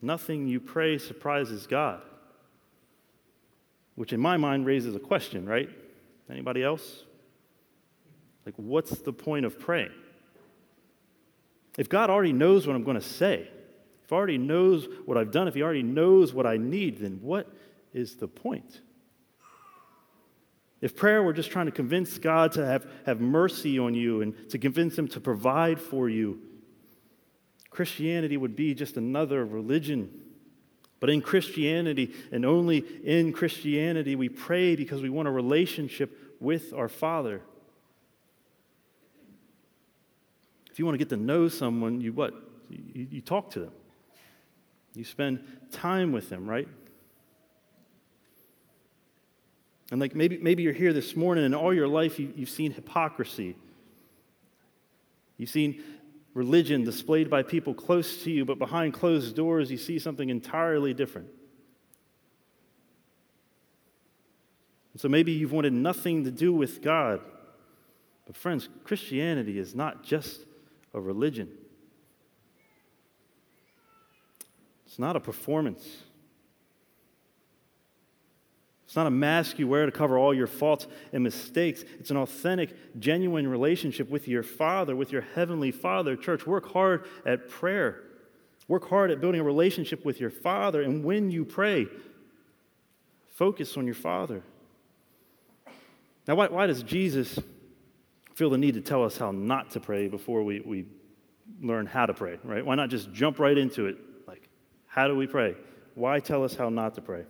Nothing 0.00 0.48
you 0.48 0.58
pray 0.58 0.96
surprises 0.96 1.66
God. 1.66 2.00
Which 3.94 4.14
in 4.14 4.20
my 4.20 4.38
mind 4.38 4.64
raises 4.64 4.94
a 4.94 5.00
question, 5.00 5.46
right? 5.46 5.68
Anybody 6.30 6.62
else? 6.62 7.02
Like, 8.46 8.54
what's 8.56 8.98
the 9.00 9.12
point 9.12 9.44
of 9.44 9.58
praying? 9.58 9.90
If 11.76 11.88
God 11.88 12.08
already 12.08 12.32
knows 12.32 12.66
what 12.66 12.76
I'm 12.76 12.84
going 12.84 12.98
to 12.98 13.06
say, 13.06 13.48
if 14.04 14.08
He 14.08 14.14
already 14.14 14.38
knows 14.38 14.86
what 15.04 15.18
I've 15.18 15.32
done, 15.32 15.48
if 15.48 15.54
He 15.54 15.62
already 15.62 15.82
knows 15.82 16.32
what 16.32 16.46
I 16.46 16.56
need, 16.56 17.00
then 17.00 17.18
what 17.20 17.52
is 17.92 18.16
the 18.16 18.28
point? 18.28 18.80
If 20.80 20.94
prayer 20.94 21.22
were 21.22 21.32
just 21.32 21.50
trying 21.50 21.66
to 21.66 21.72
convince 21.72 22.18
God 22.18 22.52
to 22.52 22.64
have, 22.64 22.86
have 23.04 23.20
mercy 23.20 23.78
on 23.78 23.94
you 23.94 24.22
and 24.22 24.48
to 24.50 24.58
convince 24.58 24.96
Him 24.96 25.08
to 25.08 25.20
provide 25.20 25.80
for 25.80 26.08
you, 26.08 26.40
Christianity 27.70 28.36
would 28.36 28.54
be 28.54 28.74
just 28.74 28.96
another 28.96 29.44
religion. 29.44 30.22
But 31.00 31.10
in 31.10 31.20
Christianity, 31.20 32.14
and 32.30 32.46
only 32.46 32.78
in 32.78 33.32
Christianity, 33.32 34.16
we 34.16 34.28
pray 34.28 34.76
because 34.76 35.02
we 35.02 35.10
want 35.10 35.28
a 35.28 35.32
relationship 35.32 36.36
with 36.40 36.72
our 36.72 36.88
Father. 36.88 37.42
If 40.76 40.80
you 40.80 40.84
want 40.84 40.96
to 40.96 40.98
get 40.98 41.08
to 41.08 41.16
know 41.16 41.48
someone, 41.48 42.02
you 42.02 42.12
what? 42.12 42.34
You, 42.68 43.06
you 43.10 43.20
talk 43.22 43.50
to 43.52 43.60
them. 43.60 43.72
You 44.92 45.04
spend 45.04 45.42
time 45.72 46.12
with 46.12 46.28
them, 46.28 46.46
right? 46.46 46.68
And 49.90 49.98
like 49.98 50.14
maybe, 50.14 50.36
maybe 50.36 50.62
you're 50.62 50.74
here 50.74 50.92
this 50.92 51.16
morning 51.16 51.46
and 51.46 51.54
all 51.54 51.72
your 51.72 51.88
life 51.88 52.18
you, 52.18 52.30
you've 52.36 52.50
seen 52.50 52.72
hypocrisy. 52.72 53.56
You've 55.38 55.48
seen 55.48 55.82
religion 56.34 56.84
displayed 56.84 57.30
by 57.30 57.42
people 57.42 57.72
close 57.72 58.22
to 58.24 58.30
you, 58.30 58.44
but 58.44 58.58
behind 58.58 58.92
closed 58.92 59.34
doors 59.34 59.70
you 59.70 59.78
see 59.78 59.98
something 59.98 60.28
entirely 60.28 60.92
different. 60.92 61.28
And 64.92 65.00
so 65.00 65.08
maybe 65.08 65.32
you've 65.32 65.52
wanted 65.52 65.72
nothing 65.72 66.24
to 66.24 66.30
do 66.30 66.52
with 66.52 66.82
God. 66.82 67.22
But 68.26 68.36
friends, 68.36 68.68
Christianity 68.84 69.58
is 69.58 69.74
not 69.74 70.04
just 70.04 70.40
a 70.96 71.00
religion. 71.00 71.48
It's 74.86 74.98
not 74.98 75.14
a 75.14 75.20
performance. 75.20 75.86
It's 78.86 78.96
not 78.96 79.06
a 79.06 79.10
mask 79.10 79.58
you 79.58 79.68
wear 79.68 79.84
to 79.84 79.92
cover 79.92 80.16
all 80.16 80.32
your 80.32 80.46
faults 80.46 80.86
and 81.12 81.22
mistakes. 81.22 81.84
It's 81.98 82.10
an 82.10 82.16
authentic, 82.16 82.98
genuine 82.98 83.46
relationship 83.46 84.08
with 84.08 84.26
your 84.26 84.42
Father, 84.42 84.96
with 84.96 85.12
your 85.12 85.22
Heavenly 85.34 85.70
Father. 85.70 86.16
Church, 86.16 86.46
work 86.46 86.72
hard 86.72 87.04
at 87.26 87.48
prayer. 87.48 88.02
Work 88.68 88.88
hard 88.88 89.10
at 89.10 89.20
building 89.20 89.40
a 89.40 89.44
relationship 89.44 90.04
with 90.04 90.20
your 90.20 90.30
Father. 90.30 90.82
And 90.82 91.04
when 91.04 91.30
you 91.30 91.44
pray, 91.44 91.88
focus 93.34 93.76
on 93.76 93.84
your 93.86 93.94
Father. 93.94 94.42
Now, 96.26 96.36
why, 96.36 96.48
why 96.48 96.66
does 96.66 96.82
Jesus 96.82 97.38
feel 98.36 98.50
the 98.50 98.58
need 98.58 98.74
to 98.74 98.82
tell 98.82 99.02
us 99.02 99.16
how 99.16 99.30
not 99.32 99.70
to 99.70 99.80
pray 99.80 100.08
before 100.08 100.42
we, 100.42 100.60
we 100.60 100.84
learn 101.62 101.86
how 101.86 102.04
to 102.04 102.12
pray, 102.12 102.38
right? 102.44 102.64
Why 102.64 102.74
not 102.74 102.90
just 102.90 103.10
jump 103.10 103.38
right 103.38 103.56
into 103.56 103.86
it? 103.86 103.96
Like, 104.28 104.50
how 104.86 105.08
do 105.08 105.16
we 105.16 105.26
pray? 105.26 105.56
Why 105.94 106.20
tell 106.20 106.44
us 106.44 106.54
how 106.54 106.68
not 106.68 106.94
to 106.96 107.00
pray? 107.00 107.24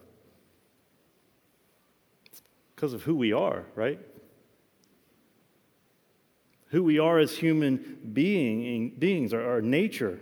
Because 2.75 2.92
of 2.92 3.04
who 3.04 3.14
we 3.14 3.32
are, 3.32 3.64
right? 3.76 4.00
Who 6.70 6.82
we 6.82 6.98
are 6.98 7.20
as 7.20 7.38
human 7.38 8.00
being, 8.12 8.90
beings, 8.98 9.32
our, 9.32 9.48
our 9.48 9.62
nature. 9.62 10.18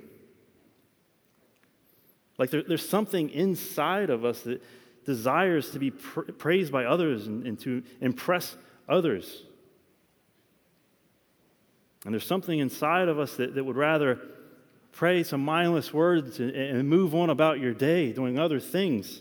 Like 2.37 2.51
there, 2.51 2.63
there's 2.63 2.87
something 2.87 3.31
inside 3.31 4.11
of 4.11 4.27
us 4.27 4.43
that 4.43 4.63
desires 5.07 5.71
to 5.71 5.79
be 5.79 5.93
pr- 5.93 6.33
praised 6.33 6.71
by 6.71 6.85
others 6.85 7.27
and, 7.27 7.47
and 7.47 7.59
to 7.61 7.83
impress 8.03 8.55
others. 8.87 9.45
And 12.05 12.13
there's 12.13 12.27
something 12.27 12.59
inside 12.59 13.09
of 13.09 13.19
us 13.19 13.37
that, 13.37 13.55
that 13.55 13.65
would 13.65 13.77
rather 13.77 14.21
pray 14.93 15.23
some 15.23 15.45
mindless 15.45 15.93
words 15.93 16.39
and, 16.39 16.51
and 16.51 16.89
move 16.89 17.15
on 17.15 17.31
about 17.31 17.61
your 17.61 17.73
day 17.73 18.13
doing 18.13 18.39
other 18.39 18.61
things. 18.61 19.21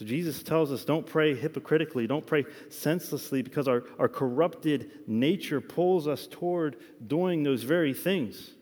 So 0.00 0.06
Jesus 0.06 0.42
tells 0.42 0.72
us 0.72 0.86
don't 0.86 1.04
pray 1.04 1.34
hypocritically, 1.34 2.06
don't 2.06 2.26
pray 2.26 2.46
senselessly, 2.70 3.42
because 3.42 3.68
our, 3.68 3.84
our 3.98 4.08
corrupted 4.08 4.90
nature 5.06 5.60
pulls 5.60 6.08
us 6.08 6.26
toward 6.26 6.76
doing 7.06 7.42
those 7.42 7.64
very 7.64 7.92
things. 7.92 8.52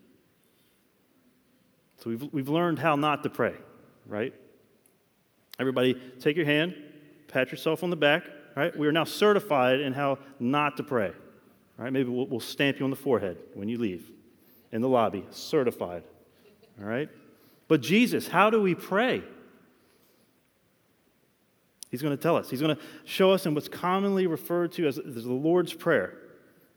So 1.98 2.10
we've, 2.10 2.32
we've 2.32 2.48
learned 2.48 2.80
how 2.80 2.96
not 2.96 3.22
to 3.22 3.30
pray, 3.30 3.54
right? 4.06 4.34
Everybody, 5.60 6.00
take 6.18 6.36
your 6.36 6.46
hand, 6.46 6.74
pat 7.28 7.52
yourself 7.52 7.84
on 7.84 7.90
the 7.90 7.96
back, 7.96 8.24
right? 8.58 8.76
We 8.76 8.88
are 8.88 8.92
now 8.92 9.04
certified 9.04 9.78
in 9.78 9.92
how 9.92 10.18
not 10.40 10.76
to 10.78 10.82
pray, 10.82 11.12
right? 11.76 11.92
Maybe 11.92 12.08
we'll, 12.10 12.26
we'll 12.26 12.40
stamp 12.40 12.80
you 12.80 12.84
on 12.84 12.90
the 12.90 12.96
forehead 12.96 13.38
when 13.54 13.68
you 13.68 13.78
leave 13.78 14.10
in 14.72 14.82
the 14.82 14.88
lobby, 14.88 15.24
certified, 15.30 16.02
all 16.80 16.88
right? 16.88 17.08
But 17.68 17.82
Jesus, 17.82 18.26
how 18.26 18.50
do 18.50 18.60
we 18.60 18.74
pray? 18.74 19.22
He's 21.92 22.02
going 22.02 22.16
to 22.16 22.20
tell 22.20 22.36
us. 22.36 22.50
He's 22.50 22.60
going 22.60 22.74
to 22.74 22.82
show 23.04 23.30
us 23.30 23.46
in 23.46 23.54
what's 23.54 23.68
commonly 23.68 24.26
referred 24.26 24.72
to 24.72 24.88
as 24.88 24.96
the 24.96 25.32
Lord's 25.32 25.72
Prayer. 25.72 26.18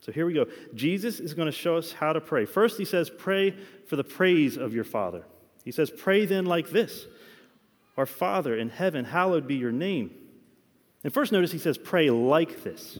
So 0.01 0.11
here 0.11 0.27
we 0.27 0.33
go. 0.33 0.45
Jesus 0.75 1.19
is 1.19 1.33
going 1.33 1.47
to 1.47 1.51
show 1.51 1.77
us 1.77 1.91
how 1.91 2.13
to 2.13 2.21
pray. 2.21 2.45
First, 2.45 2.77
he 2.77 2.85
says, 2.85 3.09
Pray 3.09 3.55
for 3.87 3.95
the 3.95 4.03
praise 4.03 4.55
of 4.55 4.73
your 4.73 4.83
Father. 4.83 5.23
He 5.65 5.71
says, 5.71 5.89
Pray 5.89 6.25
then 6.25 6.45
like 6.45 6.69
this 6.69 7.07
Our 7.97 8.05
Father 8.05 8.55
in 8.55 8.69
heaven, 8.69 9.03
hallowed 9.03 9.47
be 9.47 9.55
your 9.55 9.71
name. 9.71 10.11
And 11.03 11.13
first, 11.13 11.31
notice 11.31 11.51
he 11.51 11.57
says, 11.57 11.77
Pray 11.77 12.09
like 12.09 12.63
this. 12.63 12.99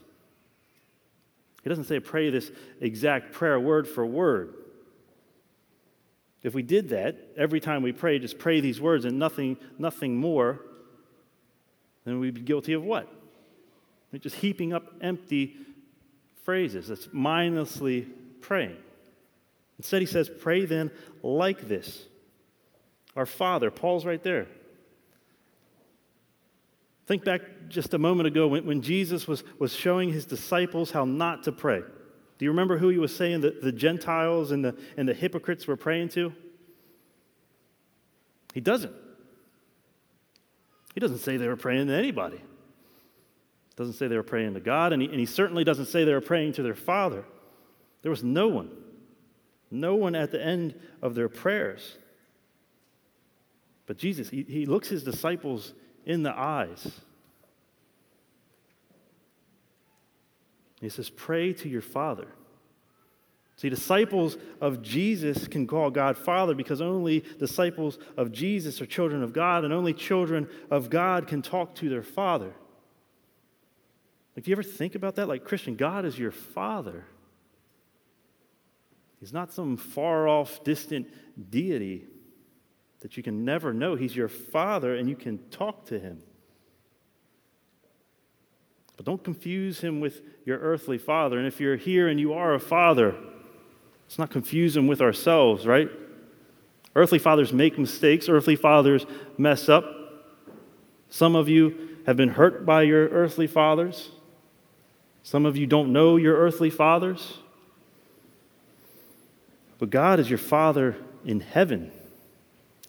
He 1.64 1.70
doesn't 1.70 1.86
say 1.86 2.00
pray 2.00 2.30
this 2.30 2.52
exact 2.80 3.34
prayer 3.34 3.60
word 3.60 3.88
for 3.88 4.06
word. 4.06 4.56
If 6.44 6.56
we 6.56 6.64
did 6.64 6.90
that 6.90 7.18
every 7.38 7.60
time 7.60 7.84
we 7.84 7.92
pray, 7.92 8.18
just 8.18 8.40
pray 8.40 8.62
these 8.62 8.82
words 8.82 9.06
and 9.06 9.20
nothing, 9.20 9.58
nothing 9.78 10.18
more, 10.18 10.60
then 12.04 12.20
we'd 12.20 12.34
be 12.34 12.42
guilty 12.42 12.74
of 12.74 12.84
what? 12.84 13.08
Just 14.20 14.38
heaping 14.38 14.74
up 14.74 14.92
empty 15.02 15.56
phrases. 16.44 16.88
That's 16.88 17.08
mindlessly 17.12 18.08
praying. 18.42 18.78
Instead, 19.78 20.02
he 20.02 20.08
says, 20.08 20.30
Pray 20.30 20.66
then 20.66 20.92
like 21.22 21.68
this. 21.68 22.06
Our 23.16 23.26
Father, 23.26 23.70
Paul's 23.70 24.06
right 24.06 24.22
there. 24.22 24.48
Think 27.12 27.26
back 27.26 27.42
just 27.68 27.94
a 27.94 27.98
moment 27.98 28.26
ago 28.28 28.48
when, 28.48 28.66
when 28.66 28.82
Jesus 28.82 29.28
was, 29.28 29.44
was 29.60 29.76
showing 29.76 30.14
his 30.14 30.24
disciples 30.24 30.92
how 30.92 31.04
not 31.04 31.44
to 31.44 31.52
pray. 31.52 31.82
Do 31.82 32.46
you 32.46 32.52
remember 32.52 32.78
who 32.78 32.88
he 32.88 33.00
was 33.00 33.14
saying 33.14 33.42
that 33.42 33.62
the 33.62 33.74
Gentiles 33.74 34.52
and 34.52 34.64
the, 34.64 34.78
and 34.96 35.10
the 35.10 35.14
hypocrites 35.14 35.68
were 35.68 35.76
praying 35.76 36.08
to? 36.12 36.32
He 38.54 38.62
doesn't. 38.62 38.94
He 40.94 41.02
doesn't 41.02 41.18
say 41.18 41.36
they 41.36 41.50
were 41.50 41.58
praying 41.58 41.88
to 41.88 41.94
anybody. 41.94 42.40
Doesn't 43.76 43.96
say 43.96 44.08
they 44.08 44.16
were 44.16 44.24
praying 44.24 44.54
to 44.54 44.62
God, 44.62 44.94
and 44.94 45.02
he, 45.02 45.10
and 45.10 45.20
he 45.20 45.26
certainly 45.26 45.66
doesn't 45.66 45.88
say 45.88 46.06
they 46.06 46.14
were 46.14 46.22
praying 46.22 46.54
to 46.54 46.64
their 46.64 46.76
Father. 46.76 47.26
There 48.04 48.10
was 48.10 48.24
no 48.24 48.48
one, 48.48 48.72
no 49.70 49.96
one 49.96 50.16
at 50.16 50.32
the 50.32 50.42
end 50.42 50.80
of 51.02 51.16
their 51.16 51.28
prayers. 51.28 51.98
But 53.86 53.98
Jesus, 53.98 54.30
he, 54.30 54.44
he 54.44 54.66
looks 54.66 54.88
his 54.88 55.04
disciples 55.04 55.74
in 56.06 56.24
the 56.24 56.32
eyes. 56.32 57.02
He 60.82 60.90
says, 60.90 61.10
Pray 61.10 61.54
to 61.54 61.70
your 61.70 61.82
Father. 61.82 62.28
See, 63.56 63.70
disciples 63.70 64.38
of 64.60 64.82
Jesus 64.82 65.48
can 65.48 65.68
call 65.68 65.92
God 65.92 66.18
Father 66.18 66.56
because 66.56 66.82
only 66.82 67.24
disciples 67.38 68.00
of 68.18 68.32
Jesus 68.32 68.82
are 68.82 68.88
children 68.88 69.22
of 69.22 69.34
God, 69.34 69.64
and 69.64 69.72
only 69.72 69.94
children 69.94 70.50
of 70.72 70.90
God 70.90 71.28
can 71.28 71.44
talk 71.44 71.76
to 71.76 71.88
their 71.88 72.02
Father. 72.02 72.54
Do 74.36 74.50
you 74.50 74.56
ever 74.56 74.64
think 74.64 74.96
about 74.96 75.18
that? 75.18 75.28
Like, 75.28 75.44
Christian, 75.44 75.76
God 75.76 76.06
is 76.06 76.18
your 76.18 76.32
Father. 76.32 77.06
He's 79.20 79.34
not 79.34 79.54
some 79.54 79.78
far 79.78 80.28
off, 80.28 80.64
distant 80.64 81.08
deity 81.52 82.08
that 83.02 83.18
you 83.18 83.22
can 83.22 83.46
never 83.46 83.72
know. 83.74 83.94
He's 83.96 84.16
your 84.16 84.30
Father, 84.30 84.96
and 84.96 85.08
you 85.08 85.16
can 85.16 85.38
talk 85.50 85.86
to 85.88 86.00
Him. 86.00 86.24
But 89.02 89.08
don't 89.08 89.24
confuse 89.24 89.80
Him 89.82 90.00
with 90.00 90.22
your 90.46 90.60
earthly 90.60 91.00
Father. 91.00 91.40
And 91.40 91.48
if 91.48 91.60
you're 91.60 91.76
here 91.76 92.08
and 92.08 92.20
you 92.20 92.34
are 92.34 92.54
a 92.54 92.60
Father, 92.60 93.16
let's 94.06 94.20
not 94.20 94.30
confuse 94.30 94.78
Him 94.78 94.86
with 94.86 95.02
ourselves, 95.02 95.66
right? 95.66 95.90
Earthly 96.96 97.18
fathers 97.18 97.52
make 97.52 97.80
mistakes, 97.80 98.30
earthly 98.30 98.56
fathers 98.56 99.08
mess 99.40 99.70
up. 99.70 99.86
Some 101.10 101.36
of 101.36 101.50
you 101.50 101.98
have 102.06 102.16
been 102.16 102.30
hurt 102.30 102.64
by 102.64 102.84
your 102.84 103.08
earthly 103.08 103.48
fathers. 103.48 104.12
Some 105.24 105.48
of 105.48 105.58
you 105.58 105.66
don't 105.66 105.92
know 105.92 106.18
your 106.18 106.38
earthly 106.38 106.70
fathers. 106.70 107.40
But 109.80 109.90
God 109.90 110.20
is 110.20 110.30
your 110.30 110.38
Father 110.38 110.96
in 111.26 111.40
heaven. 111.40 111.92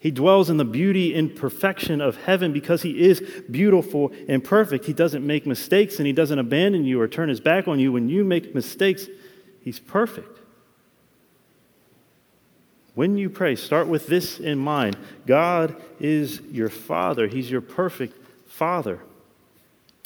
He 0.03 0.11
dwells 0.11 0.51
in 0.51 0.57
the 0.57 0.65
beauty 0.65 1.15
and 1.15 1.33
perfection 1.33 2.01
of 2.01 2.17
heaven 2.17 2.53
because 2.53 2.83
He 2.83 3.03
is 3.03 3.23
beautiful 3.49 4.11
and 4.27 4.43
perfect. 4.43 4.85
He 4.85 4.93
doesn't 4.93 5.25
make 5.25 5.47
mistakes 5.47 5.99
and 5.99 6.09
He 6.09 6.13
doesn't 6.13 6.41
abandon 6.41 6.85
you 6.85 7.01
or 7.01 7.07
turn 7.07 7.29
His 7.29 7.39
back 7.39 7.69
on 7.69 7.79
you. 7.79 7.93
When 7.93 8.09
you 8.09 8.25
make 8.25 8.53
mistakes, 8.53 9.07
He's 9.61 9.79
perfect. 9.79 10.41
When 12.97 13.17
you 13.17 13.31
pray, 13.31 13.55
start 13.55 13.87
with 13.87 14.09
this 14.09 14.41
in 14.41 14.59
mind 14.59 14.97
God 15.25 15.81
is 16.01 16.41
your 16.51 16.69
Father, 16.69 17.29
He's 17.29 17.49
your 17.49 17.61
perfect 17.61 18.19
Father. 18.49 18.99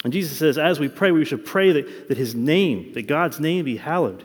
And 0.05 0.13
Jesus 0.13 0.39
says, 0.39 0.59
as 0.59 0.79
we 0.79 0.89
pray, 0.89 1.11
we 1.11 1.25
should 1.25 1.47
pray 1.47 1.73
that, 1.73 2.09
that 2.09 2.19
His 2.19 2.35
name, 2.35 2.93
that 2.93 3.07
God's 3.07 3.41
name 3.41 3.65
be 3.65 3.79
hallowed. 3.79 4.25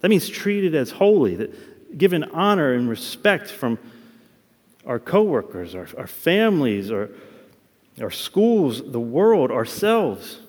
That 0.00 0.08
means 0.08 0.28
treated 0.28 0.74
as 0.74 0.90
holy, 0.90 1.36
that 1.36 1.96
given 1.96 2.24
honor 2.24 2.72
and 2.72 2.88
respect 2.88 3.48
from 3.48 3.78
our 4.90 4.98
coworkers, 4.98 5.76
our, 5.76 5.86
our 5.96 6.08
families, 6.08 6.90
our, 6.90 7.10
our 8.00 8.10
schools, 8.10 8.82
the 8.90 8.98
world, 8.98 9.52
ourselves. 9.52 10.40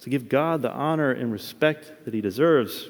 To 0.00 0.10
give 0.10 0.28
God 0.28 0.62
the 0.62 0.70
honor 0.72 1.12
and 1.12 1.30
respect 1.30 2.04
that 2.04 2.12
He 2.12 2.20
deserves. 2.20 2.88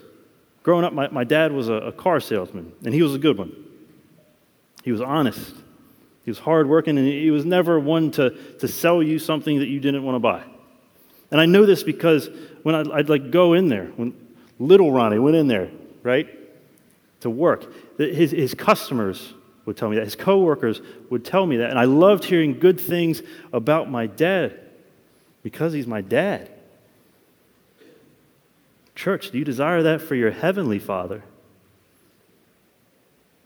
Growing 0.62 0.82
up, 0.82 0.94
my, 0.94 1.08
my 1.08 1.24
dad 1.24 1.52
was 1.52 1.68
a, 1.68 1.74
a 1.74 1.92
car 1.92 2.20
salesman, 2.20 2.72
and 2.86 2.94
he 2.94 3.02
was 3.02 3.14
a 3.14 3.18
good 3.18 3.36
one. 3.36 3.52
He 4.82 4.92
was 4.92 5.02
honest. 5.02 5.54
He 6.24 6.30
was 6.30 6.38
hardworking, 6.38 6.96
and 6.96 7.06
he 7.06 7.30
was 7.30 7.44
never 7.44 7.78
one 7.78 8.10
to, 8.12 8.30
to 8.60 8.66
sell 8.66 9.02
you 9.02 9.18
something 9.18 9.58
that 9.58 9.68
you 9.68 9.78
didn't 9.78 10.04
want 10.04 10.16
to 10.16 10.20
buy. 10.20 10.42
And 11.30 11.38
I 11.38 11.44
know 11.44 11.66
this 11.66 11.82
because 11.82 12.30
when 12.62 12.74
I'd, 12.74 12.90
I'd 12.90 13.08
like 13.10 13.30
go 13.30 13.52
in 13.52 13.68
there, 13.68 13.88
when 13.96 14.14
little 14.58 14.90
Ronnie 14.90 15.18
went 15.18 15.36
in 15.36 15.48
there, 15.48 15.70
right, 16.02 16.26
to 17.20 17.30
work, 17.30 17.72
his, 17.98 18.30
his 18.30 18.54
customers 18.54 19.34
would 19.64 19.76
tell 19.76 19.88
me 19.88 19.96
that. 19.96 20.04
His 20.04 20.16
coworkers 20.16 20.80
would 21.10 21.24
tell 21.24 21.46
me 21.46 21.56
that. 21.58 21.70
And 21.70 21.78
I 21.78 21.84
loved 21.84 22.24
hearing 22.24 22.58
good 22.58 22.80
things 22.80 23.22
about 23.52 23.90
my 23.90 24.06
dad 24.06 24.58
because 25.42 25.72
he's 25.72 25.86
my 25.86 26.00
dad. 26.00 26.50
Church, 28.94 29.30
do 29.30 29.38
you 29.38 29.44
desire 29.44 29.82
that 29.82 30.00
for 30.00 30.14
your 30.14 30.30
heavenly 30.30 30.78
Father? 30.78 31.22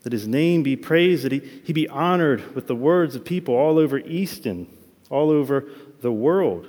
that 0.03 0.13
his 0.13 0.27
name 0.27 0.63
be 0.63 0.75
praised, 0.75 1.23
that 1.23 1.31
he, 1.31 1.39
he 1.63 1.73
be 1.73 1.87
honored 1.87 2.55
with 2.55 2.67
the 2.67 2.75
words 2.75 3.15
of 3.15 3.23
people 3.23 3.55
all 3.55 3.77
over 3.77 3.99
Easton, 3.99 4.67
all 5.09 5.29
over 5.29 5.67
the 6.01 6.11
world. 6.11 6.67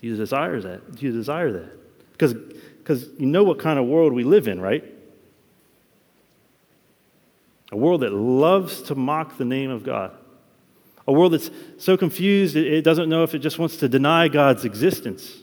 Do 0.00 0.06
you 0.06 0.16
desire 0.16 0.60
that? 0.60 0.94
Do 0.94 1.06
you 1.06 1.12
desire 1.12 1.50
that? 1.52 1.72
Because, 2.12 2.34
because 2.34 3.08
you 3.18 3.26
know 3.26 3.42
what 3.42 3.58
kind 3.58 3.78
of 3.78 3.86
world 3.86 4.12
we 4.12 4.22
live 4.22 4.46
in, 4.46 4.60
right? 4.60 4.84
A 7.72 7.76
world 7.76 8.02
that 8.02 8.12
loves 8.12 8.82
to 8.82 8.94
mock 8.94 9.38
the 9.38 9.44
name 9.44 9.70
of 9.70 9.84
God. 9.84 10.16
A 11.06 11.12
world 11.12 11.32
that's 11.32 11.50
so 11.78 11.96
confused 11.96 12.56
it 12.56 12.82
doesn't 12.82 13.08
know 13.08 13.22
if 13.24 13.34
it 13.34 13.40
just 13.40 13.58
wants 13.58 13.76
to 13.78 13.88
deny 13.88 14.28
God's 14.28 14.64
existence 14.64 15.42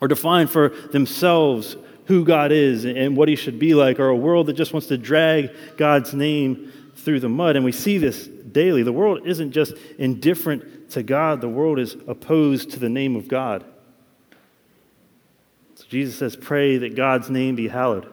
or 0.00 0.08
define 0.08 0.46
for 0.46 0.68
themselves 0.68 1.76
who 2.06 2.24
God 2.24 2.52
is 2.52 2.84
and 2.84 3.16
what 3.16 3.28
he 3.28 3.36
should 3.36 3.58
be 3.58 3.74
like, 3.74 3.98
or 3.98 4.08
a 4.08 4.16
world 4.16 4.48
that 4.48 4.52
just 4.54 4.72
wants 4.72 4.88
to 4.88 4.98
drag 4.98 5.50
God's 5.76 6.12
name 6.12 6.70
through 6.96 7.20
the 7.20 7.28
mud. 7.28 7.56
And 7.56 7.64
we 7.64 7.72
see 7.72 7.96
this 7.98 8.26
daily. 8.26 8.82
The 8.82 8.92
world 8.92 9.26
isn't 9.26 9.52
just 9.52 9.74
indifferent 9.98 10.90
to 10.90 11.02
God, 11.02 11.40
the 11.40 11.48
world 11.48 11.78
is 11.78 11.96
opposed 12.06 12.70
to 12.72 12.78
the 12.78 12.90
name 12.90 13.16
of 13.16 13.26
God. 13.26 13.64
So 15.76 15.84
Jesus 15.88 16.16
says, 16.16 16.36
Pray 16.36 16.76
that 16.78 16.94
God's 16.94 17.30
name 17.30 17.56
be 17.56 17.68
hallowed. 17.68 18.08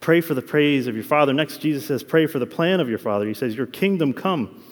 Pray 0.00 0.22
for 0.22 0.34
the 0.34 0.42
praise 0.42 0.86
of 0.86 0.94
your 0.94 1.04
Father. 1.04 1.32
Next, 1.32 1.58
Jesus 1.58 1.86
says, 1.86 2.02
Pray 2.02 2.26
for 2.26 2.38
the 2.38 2.46
plan 2.46 2.80
of 2.80 2.88
your 2.88 2.98
Father. 2.98 3.26
He 3.26 3.34
says, 3.34 3.54
Your 3.54 3.66
kingdom 3.66 4.12
come, 4.12 4.62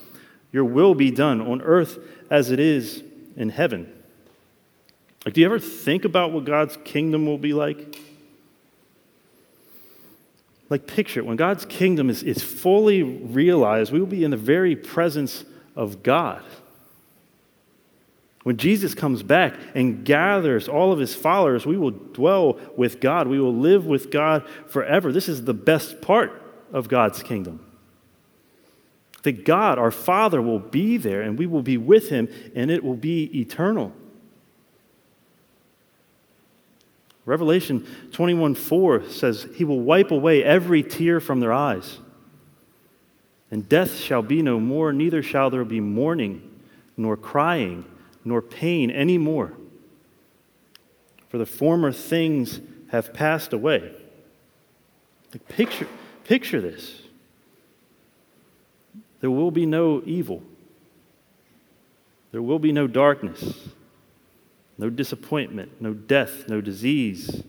your 0.52 0.64
will 0.64 0.94
be 0.94 1.10
done 1.10 1.40
on 1.40 1.60
earth 1.60 1.98
as 2.30 2.50
it 2.50 2.58
is 2.58 3.02
in 3.36 3.50
heaven. 3.50 3.92
Like, 5.24 5.34
do 5.34 5.40
you 5.40 5.46
ever 5.46 5.58
think 5.58 6.04
about 6.04 6.32
what 6.32 6.44
God's 6.44 6.78
kingdom 6.84 7.26
will 7.26 7.38
be 7.38 7.52
like? 7.52 7.98
Like, 10.70 10.86
picture 10.86 11.20
it. 11.20 11.26
When 11.26 11.36
God's 11.36 11.64
kingdom 11.64 12.08
is, 12.08 12.22
is 12.22 12.42
fully 12.42 13.02
realized, 13.02 13.92
we 13.92 14.00
will 14.00 14.06
be 14.06 14.24
in 14.24 14.30
the 14.30 14.36
very 14.36 14.76
presence 14.76 15.44
of 15.76 16.02
God. 16.02 16.42
When 18.48 18.56
Jesus 18.56 18.94
comes 18.94 19.22
back 19.22 19.56
and 19.74 20.06
gathers 20.06 20.70
all 20.70 20.90
of 20.90 20.98
his 20.98 21.14
followers, 21.14 21.66
we 21.66 21.76
will 21.76 21.90
dwell 21.90 22.58
with 22.78 22.98
God. 22.98 23.28
We 23.28 23.38
will 23.38 23.54
live 23.54 23.84
with 23.84 24.10
God 24.10 24.42
forever. 24.68 25.12
This 25.12 25.28
is 25.28 25.44
the 25.44 25.52
best 25.52 26.00
part 26.00 26.40
of 26.72 26.88
God's 26.88 27.22
kingdom. 27.22 27.62
That 29.22 29.44
God, 29.44 29.78
our 29.78 29.90
Father, 29.90 30.40
will 30.40 30.60
be 30.60 30.96
there 30.96 31.20
and 31.20 31.38
we 31.38 31.44
will 31.44 31.60
be 31.60 31.76
with 31.76 32.08
him 32.08 32.26
and 32.54 32.70
it 32.70 32.82
will 32.82 32.96
be 32.96 33.24
eternal. 33.38 33.92
Revelation 37.26 37.86
21 38.12 38.54
4 38.54 39.10
says, 39.10 39.46
He 39.56 39.64
will 39.64 39.80
wipe 39.80 40.10
away 40.10 40.42
every 40.42 40.82
tear 40.82 41.20
from 41.20 41.40
their 41.40 41.52
eyes. 41.52 41.98
And 43.50 43.68
death 43.68 43.98
shall 43.98 44.22
be 44.22 44.40
no 44.40 44.58
more, 44.58 44.90
neither 44.90 45.22
shall 45.22 45.50
there 45.50 45.66
be 45.66 45.80
mourning, 45.80 46.62
nor 46.96 47.14
crying, 47.14 47.84
nor 48.24 48.42
pain 48.42 48.90
any 48.90 49.18
more. 49.18 49.52
For 51.28 51.38
the 51.38 51.46
former 51.46 51.92
things 51.92 52.60
have 52.90 53.12
passed 53.12 53.52
away. 53.52 53.92
Like 55.32 55.46
picture, 55.48 55.88
picture 56.24 56.60
this. 56.60 57.02
There 59.20 59.30
will 59.30 59.50
be 59.50 59.66
no 59.66 60.02
evil. 60.06 60.42
There 62.32 62.42
will 62.42 62.58
be 62.58 62.72
no 62.72 62.86
darkness 62.86 63.68
no 64.78 64.88
disappointment, 64.88 65.72
no 65.80 65.92
death, 65.92 66.48
no 66.48 66.60
disease. 66.60 67.42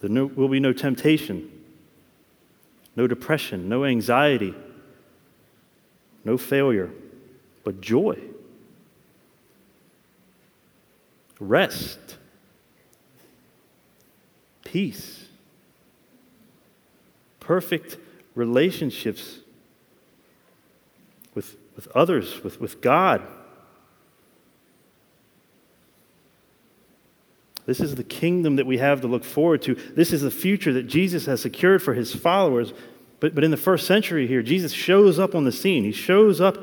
There 0.00 0.26
will 0.26 0.48
be 0.48 0.58
no 0.58 0.72
temptation, 0.72 1.50
no 2.96 3.06
depression, 3.06 3.68
no 3.68 3.84
anxiety, 3.84 4.54
no 6.24 6.36
failure, 6.38 6.90
but 7.64 7.80
joy, 7.80 8.18
rest, 11.40 12.16
peace, 14.64 15.26
perfect 17.40 17.98
relationships 18.34 19.40
with, 21.34 21.56
with 21.76 21.88
others, 21.88 22.42
with, 22.42 22.60
with 22.60 22.80
God. 22.80 23.22
This 27.64 27.80
is 27.80 27.94
the 27.94 28.04
kingdom 28.04 28.56
that 28.56 28.66
we 28.66 28.78
have 28.78 29.00
to 29.02 29.06
look 29.06 29.24
forward 29.24 29.62
to. 29.62 29.74
This 29.74 30.12
is 30.12 30.22
the 30.22 30.30
future 30.30 30.72
that 30.72 30.84
Jesus 30.84 31.26
has 31.26 31.40
secured 31.40 31.82
for 31.82 31.94
his 31.94 32.14
followers. 32.14 32.72
But, 33.22 33.36
but 33.36 33.44
in 33.44 33.52
the 33.52 33.56
first 33.56 33.86
century 33.86 34.26
here, 34.26 34.42
Jesus 34.42 34.72
shows 34.72 35.20
up 35.20 35.36
on 35.36 35.44
the 35.44 35.52
scene. 35.52 35.84
He 35.84 35.92
shows 35.92 36.40
up 36.40 36.56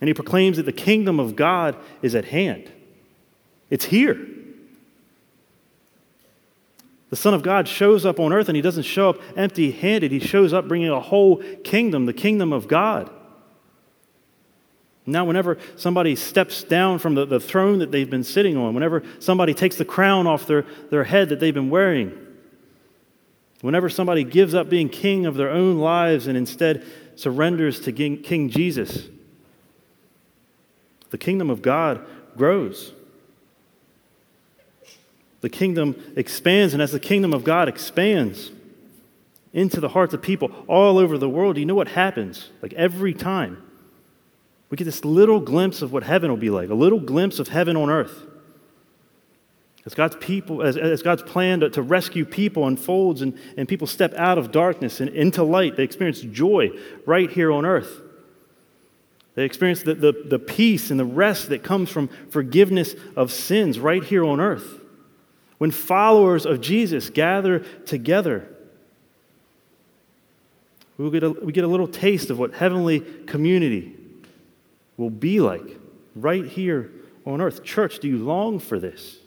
and 0.00 0.08
he 0.08 0.14
proclaims 0.14 0.56
that 0.56 0.62
the 0.62 0.72
kingdom 0.72 1.20
of 1.20 1.36
God 1.36 1.76
is 2.00 2.14
at 2.14 2.24
hand. 2.24 2.72
It's 3.68 3.84
here. 3.84 4.18
The 7.10 7.16
Son 7.16 7.34
of 7.34 7.42
God 7.42 7.68
shows 7.68 8.06
up 8.06 8.18
on 8.18 8.32
earth 8.32 8.48
and 8.48 8.56
he 8.56 8.62
doesn't 8.62 8.84
show 8.84 9.10
up 9.10 9.20
empty 9.36 9.70
handed. 9.70 10.12
He 10.12 10.18
shows 10.18 10.54
up 10.54 10.66
bringing 10.66 10.88
a 10.88 10.98
whole 10.98 11.42
kingdom, 11.62 12.06
the 12.06 12.14
kingdom 12.14 12.54
of 12.54 12.68
God. 12.68 13.10
Now, 15.04 15.26
whenever 15.26 15.58
somebody 15.76 16.16
steps 16.16 16.64
down 16.64 17.00
from 17.00 17.14
the, 17.14 17.26
the 17.26 17.38
throne 17.38 17.80
that 17.80 17.92
they've 17.92 18.08
been 18.08 18.24
sitting 18.24 18.56
on, 18.56 18.72
whenever 18.72 19.02
somebody 19.18 19.52
takes 19.52 19.76
the 19.76 19.84
crown 19.84 20.26
off 20.26 20.46
their, 20.46 20.64
their 20.90 21.04
head 21.04 21.28
that 21.28 21.38
they've 21.38 21.52
been 21.52 21.68
wearing, 21.68 22.25
whenever 23.60 23.88
somebody 23.88 24.24
gives 24.24 24.54
up 24.54 24.68
being 24.68 24.88
king 24.88 25.26
of 25.26 25.34
their 25.34 25.50
own 25.50 25.78
lives 25.78 26.26
and 26.26 26.36
instead 26.36 26.84
surrenders 27.16 27.80
to 27.80 27.92
King, 27.92 28.50
Jesus, 28.50 29.08
the 31.10 31.18
kingdom 31.18 31.50
of 31.50 31.62
God 31.62 32.04
grows. 32.36 32.92
The 35.40 35.48
kingdom 35.48 35.96
expands, 36.16 36.74
and 36.74 36.82
as 36.82 36.92
the 36.92 37.00
kingdom 37.00 37.32
of 37.32 37.44
God 37.44 37.68
expands 37.68 38.50
into 39.52 39.80
the 39.80 39.88
hearts 39.88 40.12
of 40.12 40.20
people 40.20 40.50
all 40.66 40.98
over 40.98 41.16
the 41.16 41.28
world, 41.28 41.56
you 41.56 41.64
know 41.64 41.74
what 41.74 41.88
happens? 41.88 42.50
Like 42.60 42.74
every 42.74 43.14
time 43.14 43.62
we 44.68 44.76
get 44.76 44.84
this 44.84 45.04
little 45.04 45.40
glimpse 45.40 45.80
of 45.80 45.92
what 45.92 46.02
heaven 46.02 46.30
will 46.30 46.36
be 46.36 46.50
like, 46.50 46.68
a 46.68 46.74
little 46.74 47.00
glimpse 47.00 47.38
of 47.38 47.48
heaven 47.48 47.76
on 47.76 47.88
earth. 47.88 48.25
As 49.86 49.94
God's 49.94 50.16
people, 50.16 50.62
as, 50.62 50.76
as 50.76 51.00
God's 51.02 51.22
plan 51.22 51.60
to, 51.60 51.70
to 51.70 51.80
rescue 51.80 52.24
people 52.24 52.66
unfolds 52.66 53.22
and, 53.22 53.38
and 53.56 53.68
people 53.68 53.86
step 53.86 54.12
out 54.14 54.36
of 54.36 54.50
darkness 54.50 55.00
and 55.00 55.08
into 55.10 55.44
light, 55.44 55.76
they 55.76 55.84
experience 55.84 56.20
joy 56.20 56.70
right 57.06 57.30
here 57.30 57.52
on 57.52 57.64
earth. 57.64 58.02
They 59.36 59.44
experience 59.44 59.84
the, 59.84 59.94
the, 59.94 60.24
the 60.28 60.38
peace 60.40 60.90
and 60.90 60.98
the 60.98 61.04
rest 61.04 61.50
that 61.50 61.62
comes 61.62 61.88
from 61.88 62.08
forgiveness 62.30 62.96
of 63.14 63.30
sins 63.30 63.78
right 63.78 64.02
here 64.02 64.24
on 64.24 64.40
earth. 64.40 64.80
When 65.58 65.70
followers 65.70 66.46
of 66.46 66.60
Jesus 66.60 67.08
gather 67.08 67.60
together, 67.86 68.48
we 70.98 71.10
get, 71.10 71.22
a, 71.22 71.30
we 71.30 71.52
get 71.52 71.64
a 71.64 71.68
little 71.68 71.86
taste 71.86 72.30
of 72.30 72.38
what 72.38 72.54
heavenly 72.54 73.00
community 73.26 73.94
will 74.96 75.10
be 75.10 75.40
like 75.40 75.78
right 76.16 76.44
here 76.44 76.90
on 77.24 77.40
earth. 77.40 77.62
Church, 77.62 78.00
do 78.00 78.08
you 78.08 78.18
long 78.18 78.58
for 78.58 78.80
this? 78.80 79.18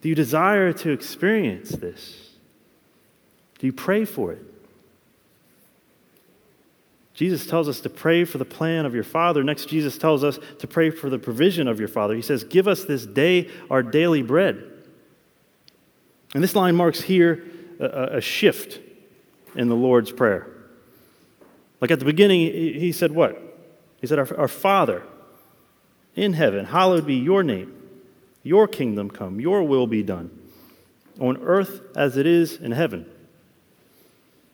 Do 0.00 0.08
you 0.08 0.14
desire 0.14 0.72
to 0.72 0.90
experience 0.90 1.70
this? 1.70 2.30
Do 3.58 3.66
you 3.66 3.72
pray 3.72 4.04
for 4.04 4.32
it? 4.32 4.44
Jesus 7.14 7.46
tells 7.46 7.68
us 7.68 7.80
to 7.80 7.90
pray 7.90 8.24
for 8.24 8.38
the 8.38 8.44
plan 8.44 8.86
of 8.86 8.94
your 8.94 9.02
Father. 9.02 9.42
Next, 9.42 9.64
Jesus 9.66 9.98
tells 9.98 10.22
us 10.22 10.38
to 10.60 10.68
pray 10.68 10.90
for 10.90 11.10
the 11.10 11.18
provision 11.18 11.66
of 11.66 11.80
your 11.80 11.88
Father. 11.88 12.14
He 12.14 12.22
says, 12.22 12.44
Give 12.44 12.68
us 12.68 12.84
this 12.84 13.04
day 13.04 13.50
our 13.68 13.82
daily 13.82 14.22
bread. 14.22 14.62
And 16.32 16.44
this 16.44 16.54
line 16.54 16.76
marks 16.76 17.00
here 17.00 17.44
a, 17.80 18.18
a 18.18 18.20
shift 18.20 18.78
in 19.56 19.68
the 19.68 19.74
Lord's 19.74 20.12
Prayer. 20.12 20.46
Like 21.80 21.90
at 21.90 21.98
the 21.98 22.04
beginning, 22.04 22.40
he 22.52 22.92
said, 22.92 23.10
What? 23.10 23.42
He 24.00 24.06
said, 24.06 24.20
Our, 24.20 24.36
our 24.38 24.48
Father 24.48 25.02
in 26.14 26.34
heaven, 26.34 26.66
hallowed 26.66 27.04
be 27.04 27.16
your 27.16 27.42
name. 27.42 27.77
Your 28.48 28.66
kingdom 28.66 29.10
come, 29.10 29.42
your 29.42 29.62
will 29.62 29.86
be 29.86 30.02
done, 30.02 30.30
on 31.20 31.36
earth 31.42 31.82
as 31.94 32.16
it 32.16 32.26
is 32.26 32.56
in 32.56 32.72
heaven. 32.72 33.04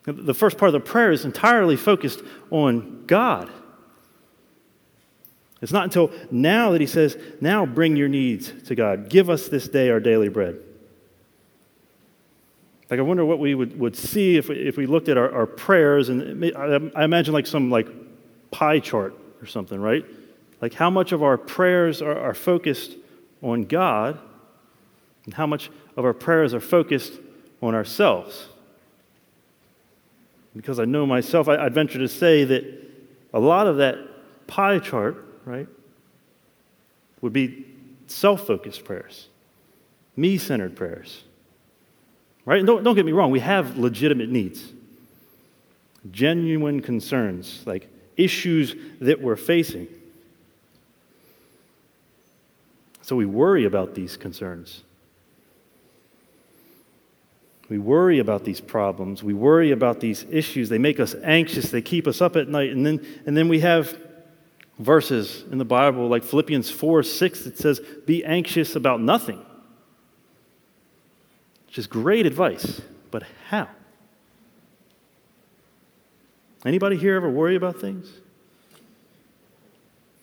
The 0.03 0.33
first 0.33 0.57
part 0.57 0.67
of 0.67 0.73
the 0.73 0.81
prayer 0.81 1.13
is 1.13 1.23
entirely 1.23 1.77
focused 1.77 2.19
on 2.51 3.05
God. 3.07 3.49
It's 5.61 5.71
not 5.71 5.85
until 5.85 6.11
now 6.29 6.71
that 6.71 6.81
he 6.81 6.87
says, 6.87 7.17
Now 7.39 7.65
bring 7.65 7.95
your 7.95 8.09
needs 8.09 8.51
to 8.63 8.75
God. 8.75 9.07
Give 9.07 9.29
us 9.29 9.47
this 9.47 9.69
day 9.69 9.89
our 9.89 10.01
daily 10.01 10.27
bread. 10.27 10.59
Like, 12.89 12.99
I 12.99 13.03
wonder 13.03 13.23
what 13.23 13.39
we 13.39 13.55
would, 13.55 13.79
would 13.79 13.95
see 13.95 14.35
if 14.35 14.49
we, 14.49 14.57
if 14.57 14.75
we 14.75 14.87
looked 14.87 15.07
at 15.07 15.17
our, 15.17 15.33
our 15.33 15.45
prayers, 15.45 16.09
and 16.09 16.53
I 16.53 17.05
imagine 17.05 17.33
like 17.33 17.47
some 17.47 17.71
like 17.71 17.87
pie 18.51 18.79
chart 18.79 19.15
or 19.41 19.45
something, 19.45 19.79
right? 19.79 20.03
Like 20.61 20.73
how 20.73 20.89
much 20.89 21.13
of 21.13 21.23
our 21.23 21.37
prayers 21.37 22.01
are, 22.01 22.19
are 22.19 22.33
focused 22.33 22.97
on 23.45 23.63
God 23.63 24.19
and 25.25 25.33
how 25.33 25.47
much 25.47 25.69
of 25.95 26.03
our 26.03 26.13
prayers 26.13 26.53
are 26.53 26.59
focused 26.59 27.13
on 27.61 27.75
ourselves. 27.75 28.47
Because 30.55 30.79
I 30.79 30.85
know 30.85 31.05
myself, 31.05 31.47
I, 31.47 31.57
I'd 31.57 31.73
venture 31.73 31.99
to 31.99 32.07
say 32.07 32.43
that 32.43 32.65
a 33.33 33.39
lot 33.39 33.67
of 33.67 33.77
that 33.77 33.97
pie 34.47 34.79
chart, 34.79 35.23
right, 35.45 35.67
would 37.21 37.33
be 37.33 37.65
self 38.07 38.47
focused 38.47 38.83
prayers, 38.83 39.27
me 40.15 40.37
centered 40.37 40.75
prayers. 40.75 41.23
Right? 42.45 42.59
And 42.59 42.67
don't, 42.67 42.83
don't 42.83 42.95
get 42.95 43.05
me 43.05 43.11
wrong, 43.11 43.31
we 43.31 43.39
have 43.39 43.77
legitimate 43.77 44.29
needs. 44.29 44.71
genuine 46.11 46.81
concerns, 46.81 47.63
like 47.65 47.87
issues 48.17 48.75
that 49.01 49.21
we're 49.21 49.35
facing. 49.35 49.87
So 53.05 53.15
we 53.15 53.27
worry 53.27 53.65
about 53.65 53.93
these 53.93 54.17
concerns. 54.17 54.81
We 57.69 57.77
worry 57.77 58.17
about 58.17 58.45
these 58.45 58.59
problems. 58.59 59.23
We 59.23 59.35
worry 59.35 59.69
about 59.69 59.99
these 59.99 60.25
issues. 60.31 60.69
They 60.69 60.79
make 60.79 60.99
us 60.99 61.13
anxious. 61.21 61.69
They 61.69 61.83
keep 61.83 62.07
us 62.07 62.19
up 62.19 62.35
at 62.35 62.47
night. 62.47 62.71
And 62.71 62.83
then, 62.83 63.05
and 63.27 63.37
then 63.37 63.47
we 63.47 63.59
have 63.59 63.95
verses 64.79 65.43
in 65.51 65.59
the 65.59 65.65
Bible 65.65 66.07
like 66.07 66.23
Philippians 66.23 66.71
4 66.71 67.03
6 67.03 67.43
that 67.43 67.59
says, 67.59 67.79
Be 68.07 68.25
anxious 68.25 68.75
about 68.75 68.99
nothing. 69.01 69.45
Which 71.67 71.77
is 71.77 71.85
great 71.85 72.25
advice. 72.25 72.81
But 73.11 73.21
how? 73.49 73.69
Anybody 76.65 76.97
here 76.97 77.13
ever 77.17 77.29
worry 77.29 77.55
about 77.55 77.79
things? 77.79 78.09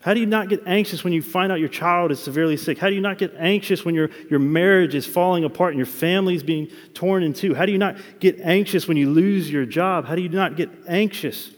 How 0.02 0.14
do 0.14 0.20
you 0.20 0.26
not 0.26 0.48
get 0.48 0.64
anxious 0.66 1.04
when 1.04 1.12
you 1.12 1.22
find 1.22 1.52
out 1.52 1.60
your 1.60 1.68
child 1.68 2.10
is 2.10 2.20
severely 2.20 2.56
sick? 2.56 2.76
How 2.76 2.88
do 2.88 2.94
you 2.94 3.00
not 3.00 3.18
get 3.18 3.32
anxious 3.38 3.84
when 3.84 3.94
your, 3.94 4.10
your 4.28 4.40
marriage 4.40 4.96
is 4.96 5.06
falling 5.06 5.44
apart 5.44 5.70
and 5.70 5.78
your 5.78 5.86
family 5.86 6.34
is 6.34 6.42
being 6.42 6.68
torn 6.92 7.22
in 7.22 7.32
two? 7.32 7.54
How 7.54 7.66
do 7.66 7.72
you 7.72 7.78
not 7.78 7.96
get 8.18 8.40
anxious 8.40 8.88
when 8.88 8.96
you 8.96 9.08
lose 9.08 9.48
your 9.48 9.64
job? 9.64 10.06
How 10.06 10.16
do 10.16 10.22
you 10.22 10.28
not 10.28 10.56
get 10.56 10.70
anxious 10.88 11.52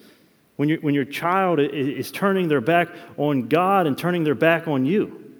when, 0.57 0.68
you 0.68 0.76
when 0.83 0.94
your 0.94 1.07
child 1.07 1.59
is, 1.59 2.07
is 2.07 2.12
turning 2.12 2.48
their 2.48 2.61
back 2.61 2.88
on 3.16 3.48
God 3.48 3.87
and 3.87 3.96
turning 3.96 4.24
their 4.24 4.35
back 4.35 4.68
on 4.68 4.85
you? 4.85 5.35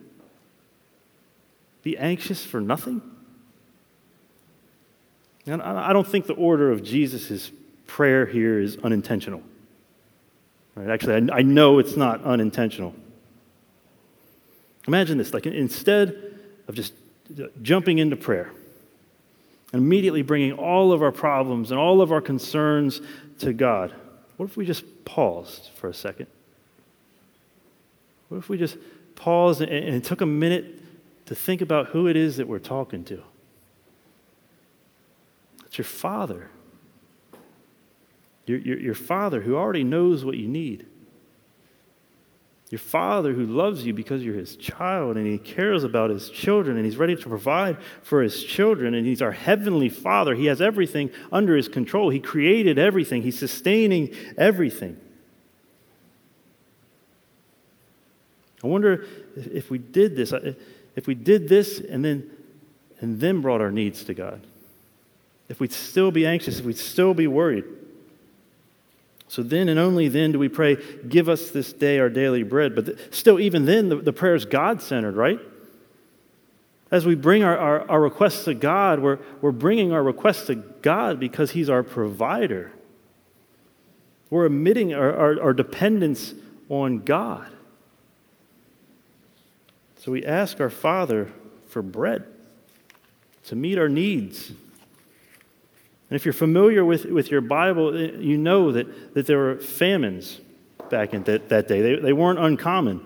Be 1.82 1.98
anxious 1.98 2.42
for 2.42 2.62
nothing? 2.62 3.02
And 5.44 5.60
I 5.60 5.92
don't 5.92 6.06
think 6.06 6.26
the 6.26 6.32
order 6.32 6.72
of 6.72 6.82
Jesus' 6.82 7.52
prayer 7.86 8.24
here 8.24 8.58
is 8.58 8.78
unintentional. 8.78 9.42
Right? 10.74 10.88
Actually, 10.88 11.30
I, 11.30 11.38
I 11.38 11.42
know 11.42 11.78
it's 11.78 11.96
not 11.96 12.22
unintentional. 12.24 12.94
Imagine 14.87 15.18
this 15.18 15.32
like 15.32 15.46
instead 15.46 16.38
of 16.68 16.74
just 16.74 16.92
jumping 17.62 17.98
into 17.98 18.16
prayer 18.16 18.50
and 19.72 19.82
immediately 19.82 20.22
bringing 20.22 20.52
all 20.52 20.92
of 20.92 21.02
our 21.02 21.12
problems 21.12 21.70
and 21.70 21.80
all 21.80 22.00
of 22.00 22.12
our 22.12 22.20
concerns 22.20 23.00
to 23.38 23.52
God, 23.52 23.94
what 24.37 24.46
if 24.46 24.56
we 24.56 24.66
just 24.66 24.84
paused 25.04 25.70
for 25.76 25.88
a 25.88 25.94
second? 25.94 26.26
What 28.28 28.38
if 28.38 28.48
we 28.48 28.58
just 28.58 28.76
paused 29.14 29.60
and, 29.60 29.70
and 29.70 30.04
took 30.04 30.20
a 30.20 30.26
minute 30.26 30.80
to 31.26 31.34
think 31.34 31.60
about 31.60 31.88
who 31.88 32.08
it 32.08 32.16
is 32.16 32.37
that 32.37 32.48
we're 32.48 32.58
talking 32.58 33.04
to? 33.04 33.22
It's 35.66 35.78
your 35.78 35.84
Father. 35.84 36.50
Your, 38.46 38.59
your, 38.59 38.78
your 38.78 38.94
Father 38.94 39.40
who 39.40 39.57
already 39.57 39.85
knows 39.85 40.24
what 40.24 40.37
you 40.37 40.48
need. 40.48 40.87
Your 42.70 42.78
Father 42.78 43.33
who 43.33 43.46
loves 43.46 43.87
you 43.87 43.94
because 43.94 44.22
you're 44.22 44.35
His 44.35 44.57
child 44.57 45.16
and 45.16 45.26
He 45.26 45.38
cares 45.38 45.85
about 45.85 46.11
His 46.11 46.28
children 46.30 46.76
and 46.76 46.85
He's 46.85 46.96
ready 46.96 47.14
to 47.14 47.28
provide 47.28 47.76
for 48.02 48.22
His 48.22 48.42
children 48.42 48.94
and 48.94 49.07
He's 49.07 49.22
our 49.22 49.33
Heavenly 49.33 49.88
Father. 49.88 50.35
He 50.35 50.46
has 50.46 50.61
everything 50.61 51.11
under 51.30 51.57
His 51.57 51.68
control. 51.68 52.11
He 52.11 52.20
created 52.20 52.78
everything, 52.78 53.22
He's 53.22 53.38
sustaining 53.38 54.14
everything. 54.37 54.96
I 58.62 58.66
wonder 58.66 59.07
if 59.37 59.70
we 59.70 59.76
did 59.76 60.16
this, 60.16 60.33
if 60.96 61.07
we 61.07 61.14
did 61.14 61.48
this 61.48 61.80
and 61.80 62.02
then, 62.02 62.30
and 63.00 63.20
then 63.20 63.42
brought 63.42 63.61
our 63.61 63.70
needs 63.70 64.04
to 64.04 64.14
God, 64.14 64.46
if 65.50 65.61
we'd 65.61 65.70
still 65.70 66.11
be 66.11 66.26
anxious, 66.26 66.59
if 66.59 66.64
we'd 66.64 66.78
still 66.78 67.12
be 67.12 67.26
worried. 67.26 67.64
So 69.34 69.42
then 69.42 69.68
and 69.68 69.80
only 69.80 70.06
then 70.06 70.30
do 70.30 70.38
we 70.38 70.48
pray, 70.48 70.76
Give 71.08 71.28
us 71.28 71.50
this 71.50 71.72
day 71.72 71.98
our 71.98 72.08
daily 72.08 72.44
bread. 72.44 72.76
But 72.76 72.86
th- 72.86 72.98
still, 73.10 73.40
even 73.40 73.64
then, 73.64 73.88
the, 73.88 73.96
the 73.96 74.12
prayer 74.12 74.36
is 74.36 74.44
God 74.44 74.80
centered, 74.80 75.16
right? 75.16 75.40
As 76.92 77.04
we 77.04 77.16
bring 77.16 77.42
our, 77.42 77.58
our, 77.58 77.90
our, 77.90 78.00
requests 78.00 78.44
to 78.44 78.54
God, 78.54 79.00
we're, 79.00 79.18
we're 79.40 79.50
bringing 79.50 79.90
our 79.90 80.04
requests 80.04 80.46
to 80.46 80.54
God 80.54 81.18
because 81.18 81.50
He's 81.50 81.68
our 81.68 81.82
provider. 81.82 82.70
We're 84.30 84.46
admitting 84.46 84.94
our, 84.94 85.12
our, 85.12 85.42
our 85.42 85.52
dependence 85.52 86.32
on 86.68 87.00
God. 87.00 87.50
So 89.96 90.12
we 90.12 90.24
ask 90.24 90.60
our 90.60 90.70
Father 90.70 91.32
for 91.66 91.82
bread 91.82 92.24
to 93.46 93.56
meet 93.56 93.78
our 93.78 93.88
needs 93.88 94.52
and 96.10 96.16
if 96.16 96.24
you're 96.24 96.34
familiar 96.34 96.84
with, 96.84 97.06
with 97.06 97.30
your 97.30 97.40
Bible, 97.40 97.96
eh, 97.96 98.12
you 98.18 98.36
know 98.36 98.72
that, 98.72 99.14
that 99.14 99.26
there 99.26 99.38
were 99.38 99.56
famines 99.56 100.40
back 100.90 101.14
in 101.14 101.22
that, 101.24 101.48
that 101.48 101.66
day. 101.66 101.80
They, 101.80 101.96
they 101.96 102.12
weren't 102.12 102.38
uncommon. 102.38 103.00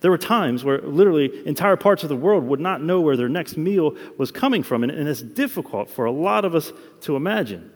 There 0.00 0.10
were 0.10 0.18
times 0.18 0.62
where 0.62 0.80
literally 0.80 1.46
entire 1.46 1.76
parts 1.76 2.02
of 2.02 2.08
the 2.08 2.16
world 2.16 2.44
would 2.44 2.60
not 2.60 2.82
know 2.82 3.00
where 3.00 3.16
their 3.16 3.28
next 3.28 3.56
meal 3.56 3.96
was 4.16 4.30
coming 4.30 4.62
from, 4.62 4.82
and, 4.82 4.92
and 4.92 5.08
it's 5.08 5.22
difficult 5.22 5.90
for 5.90 6.04
a 6.04 6.12
lot 6.12 6.44
of 6.44 6.54
us 6.54 6.72
to 7.02 7.16
imagine. 7.16 7.72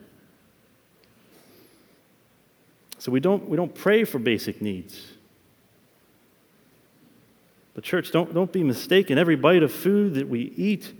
So 2.99 3.11
we 3.11 3.19
don't, 3.19 3.49
we 3.49 3.57
don't 3.57 3.75
pray 3.75 4.05
for 4.05 4.21
basic 4.21 4.63
needs. 4.63 5.09
But, 7.75 7.83
church, 7.83 8.13
don't, 8.13 8.33
don't 8.33 8.53
be 8.53 8.63
mistaken. 8.63 9.19
Every 9.19 9.35
bite 9.35 9.63
of 9.63 9.73
food 9.73 10.15
that 10.15 10.29
we 10.29 10.53
eat 10.57 10.93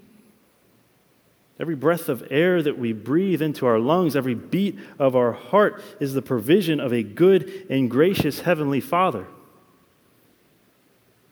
Every 1.61 1.75
breath 1.75 2.09
of 2.09 2.27
air 2.31 2.63
that 2.63 2.79
we 2.79 2.93
breathe 2.93 3.43
into 3.43 3.67
our 3.67 3.79
lungs, 3.79 4.17
every 4.17 4.35
beat 4.35 4.79
of 4.99 5.15
our 5.15 5.33
heart 5.33 5.83
is 6.01 6.15
the 6.15 6.23
provision 6.23 6.81
of 6.81 6.93
a 6.93 7.03
good 7.03 7.67
and 7.69 7.91
gracious 7.91 8.41
Heavenly 8.41 8.81
Father. 8.81 9.27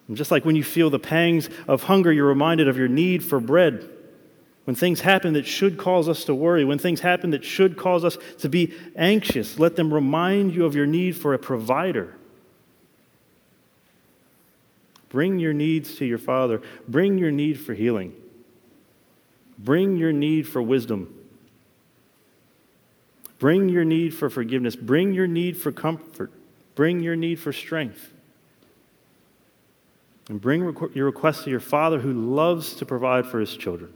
And 0.08 0.16
just 0.16 0.30
like 0.30 0.44
when 0.44 0.56
you 0.56 0.64
feel 0.64 0.90
the 0.90 0.98
pangs 0.98 1.48
of 1.66 1.84
hunger, 1.84 2.12
you're 2.12 2.26
reminded 2.26 2.68
of 2.68 2.76
your 2.76 2.88
need 2.88 3.24
for 3.24 3.40
bread. 3.40 3.88
When 4.64 4.76
things 4.76 5.00
happen 5.00 5.32
that 5.32 5.46
should 5.46 5.78
cause 5.78 6.08
us 6.08 6.24
to 6.24 6.34
worry, 6.34 6.64
when 6.64 6.78
things 6.78 7.00
happen 7.00 7.30
that 7.30 7.44
should 7.44 7.76
cause 7.76 8.04
us 8.04 8.18
to 8.38 8.48
be 8.48 8.74
anxious, 8.94 9.58
let 9.58 9.76
them 9.76 9.92
remind 9.92 10.54
you 10.54 10.64
of 10.64 10.74
your 10.74 10.86
need 10.86 11.16
for 11.16 11.32
a 11.32 11.38
provider. 11.38 12.14
Bring 15.08 15.38
your 15.38 15.52
needs 15.52 15.96
to 15.96 16.04
your 16.04 16.18
Father, 16.18 16.60
bring 16.86 17.18
your 17.18 17.32
need 17.32 17.58
for 17.58 17.74
healing. 17.74 18.14
Bring 19.62 19.96
your 19.96 20.12
need 20.12 20.48
for 20.48 20.62
wisdom. 20.62 21.14
Bring 23.38 23.68
your 23.68 23.84
need 23.84 24.14
for 24.14 24.30
forgiveness. 24.30 24.74
Bring 24.74 25.12
your 25.12 25.26
need 25.26 25.56
for 25.56 25.70
comfort. 25.70 26.32
Bring 26.74 27.00
your 27.00 27.16
need 27.16 27.38
for 27.38 27.52
strength. 27.52 28.12
And 30.28 30.40
bring 30.40 30.60
your 30.94 31.06
request 31.06 31.44
to 31.44 31.50
your 31.50 31.60
Father 31.60 31.98
who 31.98 32.12
loves 32.12 32.74
to 32.76 32.86
provide 32.86 33.26
for 33.26 33.40
his 33.40 33.54
children. 33.56 33.92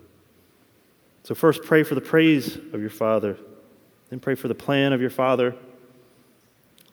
So, 1.23 1.35
first, 1.35 1.63
pray 1.63 1.83
for 1.83 1.95
the 1.95 2.01
praise 2.01 2.57
of 2.57 2.81
your 2.81 2.91
Father. 2.91 3.39
Then, 4.11 4.21
pray 4.21 4.35
for 4.35 4.49
the 4.49 4.55
plan 4.55 4.93
of 4.93 5.01
your 5.01 5.11
Father. 5.11 5.55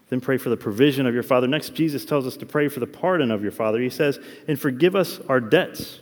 Then, 0.10 0.22
pray 0.22 0.38
for 0.38 0.50
the 0.50 0.58
provision 0.58 1.06
of 1.06 1.14
your 1.14 1.24
Father. 1.24 1.48
Next, 1.48 1.74
Jesus 1.74 2.06
tells 2.06 2.26
us 2.26 2.38
to 2.38 2.46
pray 2.46 2.70
for 2.70 2.80
the 2.80 2.88
pardon 2.88 3.32
of 3.32 3.42
your 3.42 3.52
Father. 3.52 3.80
He 3.82 3.90
says, 3.90 4.20
And 4.48 4.60
forgive 4.60 4.96
us 4.96 5.20
our 5.28 5.42
debts 5.42 6.00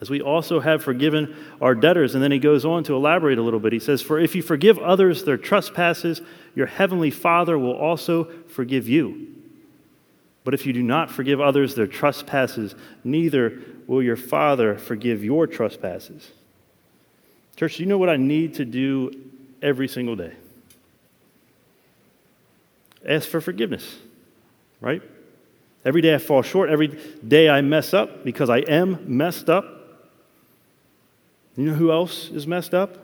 as 0.00 0.10
we 0.10 0.20
also 0.20 0.60
have 0.60 0.82
forgiven 0.82 1.36
our 1.60 1.74
debtors. 1.74 2.14
And 2.14 2.22
then 2.22 2.30
he 2.30 2.38
goes 2.38 2.64
on 2.64 2.84
to 2.84 2.94
elaborate 2.94 3.38
a 3.38 3.42
little 3.42 3.60
bit. 3.60 3.72
He 3.72 3.80
says, 3.80 4.00
For 4.00 4.18
if 4.18 4.34
you 4.34 4.42
forgive 4.42 4.78
others 4.78 5.24
their 5.24 5.36
trespasses, 5.36 6.20
your 6.54 6.66
heavenly 6.66 7.10
Father 7.10 7.58
will 7.58 7.76
also 7.76 8.24
forgive 8.48 8.88
you. 8.88 9.34
But 10.44 10.54
if 10.54 10.64
you 10.64 10.72
do 10.72 10.82
not 10.82 11.10
forgive 11.10 11.40
others 11.40 11.74
their 11.74 11.86
trespasses, 11.86 12.74
neither 13.04 13.60
will 13.86 14.02
your 14.02 14.16
Father 14.16 14.78
forgive 14.78 15.24
your 15.24 15.46
trespasses. 15.46 16.30
Church, 17.56 17.80
you 17.80 17.86
know 17.86 17.98
what 17.98 18.08
I 18.08 18.16
need 18.16 18.54
to 18.54 18.64
do 18.64 19.10
every 19.60 19.88
single 19.88 20.14
day? 20.14 20.32
Ask 23.06 23.28
for 23.28 23.40
forgiveness, 23.40 23.96
right? 24.80 25.02
Every 25.84 26.02
day 26.02 26.14
I 26.14 26.18
fall 26.18 26.42
short. 26.42 26.70
Every 26.70 26.98
day 27.26 27.48
I 27.48 27.60
mess 27.62 27.94
up 27.94 28.24
because 28.24 28.50
I 28.50 28.58
am 28.58 29.04
messed 29.06 29.48
up. 29.48 29.77
You 31.58 31.64
know 31.64 31.74
who 31.74 31.90
else 31.90 32.30
is 32.30 32.46
messed 32.46 32.72
up? 32.72 32.96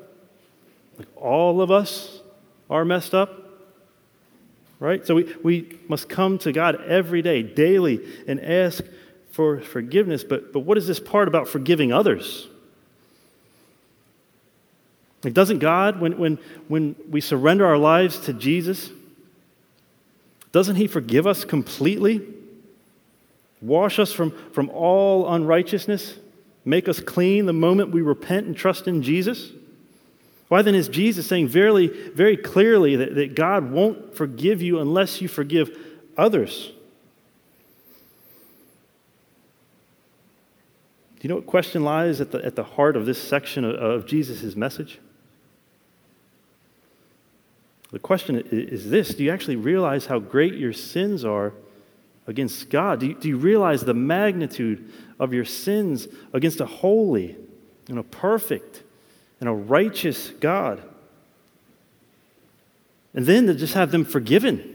Like 0.96 1.08
all 1.16 1.60
of 1.60 1.72
us 1.72 2.20
are 2.70 2.84
messed 2.84 3.12
up. 3.12 3.40
Right? 4.78 5.04
So 5.04 5.16
we, 5.16 5.34
we 5.42 5.78
must 5.88 6.08
come 6.08 6.38
to 6.38 6.52
God 6.52 6.80
every 6.84 7.20
day, 7.20 7.42
daily, 7.42 8.00
and 8.28 8.40
ask 8.40 8.84
for 9.32 9.60
forgiveness. 9.60 10.22
But, 10.22 10.52
but 10.52 10.60
what 10.60 10.78
is 10.78 10.86
this 10.86 11.00
part 11.00 11.26
about 11.26 11.48
forgiving 11.48 11.92
others? 11.92 12.46
Like, 15.24 15.34
doesn't 15.34 15.58
God, 15.58 16.00
when, 16.00 16.16
when, 16.16 16.38
when 16.68 16.94
we 17.10 17.20
surrender 17.20 17.66
our 17.66 17.78
lives 17.78 18.20
to 18.20 18.32
Jesus, 18.32 18.88
doesn't 20.52 20.76
He 20.76 20.86
forgive 20.86 21.26
us 21.26 21.44
completely? 21.44 22.22
Wash 23.60 23.98
us 23.98 24.12
from, 24.12 24.30
from 24.52 24.70
all 24.70 25.32
unrighteousness? 25.32 26.18
Make 26.64 26.88
us 26.88 27.00
clean 27.00 27.46
the 27.46 27.52
moment 27.52 27.90
we 27.90 28.02
repent 28.02 28.46
and 28.46 28.56
trust 28.56 28.88
in 28.88 29.02
Jesus? 29.02 29.50
Why 30.48 30.62
then 30.62 30.74
is 30.74 30.88
Jesus 30.88 31.26
saying 31.26 31.48
very, 31.48 31.88
very 31.88 32.36
clearly 32.36 32.96
that, 32.96 33.14
that 33.14 33.34
God 33.34 33.70
won't 33.70 34.16
forgive 34.16 34.62
you 34.62 34.78
unless 34.78 35.20
you 35.20 35.28
forgive 35.28 35.76
others? 36.16 36.70
Do 41.16 41.20
you 41.22 41.28
know 41.28 41.36
what 41.36 41.46
question 41.46 41.82
lies 41.82 42.20
at 42.20 42.30
the, 42.30 42.44
at 42.44 42.54
the 42.54 42.64
heart 42.64 42.96
of 42.96 43.06
this 43.06 43.20
section 43.20 43.64
of, 43.64 43.76
of 43.76 44.06
Jesus' 44.06 44.54
message? 44.54 45.00
The 47.92 47.98
question 47.98 48.36
is 48.50 48.90
this 48.90 49.14
Do 49.14 49.24
you 49.24 49.30
actually 49.30 49.56
realize 49.56 50.06
how 50.06 50.18
great 50.18 50.54
your 50.54 50.72
sins 50.72 51.24
are 51.24 51.54
against 52.26 52.70
God? 52.70 53.00
Do 53.00 53.06
you, 53.06 53.14
do 53.14 53.28
you 53.28 53.36
realize 53.36 53.84
the 53.84 53.94
magnitude 53.94 54.90
of 55.18 55.32
your 55.32 55.44
sins 55.44 56.08
against 56.32 56.60
a 56.60 56.66
holy 56.66 57.36
and 57.88 57.98
a 57.98 58.02
perfect 58.02 58.82
and 59.40 59.48
a 59.48 59.52
righteous 59.52 60.30
God? 60.30 60.82
And 63.14 63.26
then 63.26 63.46
to 63.46 63.54
just 63.54 63.74
have 63.74 63.90
them 63.90 64.04
forgiven. 64.04 64.70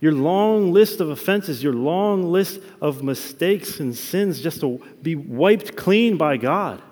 Your 0.00 0.12
long 0.12 0.72
list 0.72 1.00
of 1.00 1.10
offenses, 1.10 1.62
your 1.62 1.74
long 1.74 2.32
list 2.32 2.60
of 2.80 3.02
mistakes 3.02 3.80
and 3.80 3.94
sins 3.94 4.40
just 4.40 4.60
to 4.62 4.82
be 5.02 5.14
wiped 5.14 5.76
clean 5.76 6.16
by 6.16 6.38
God. 6.38 6.82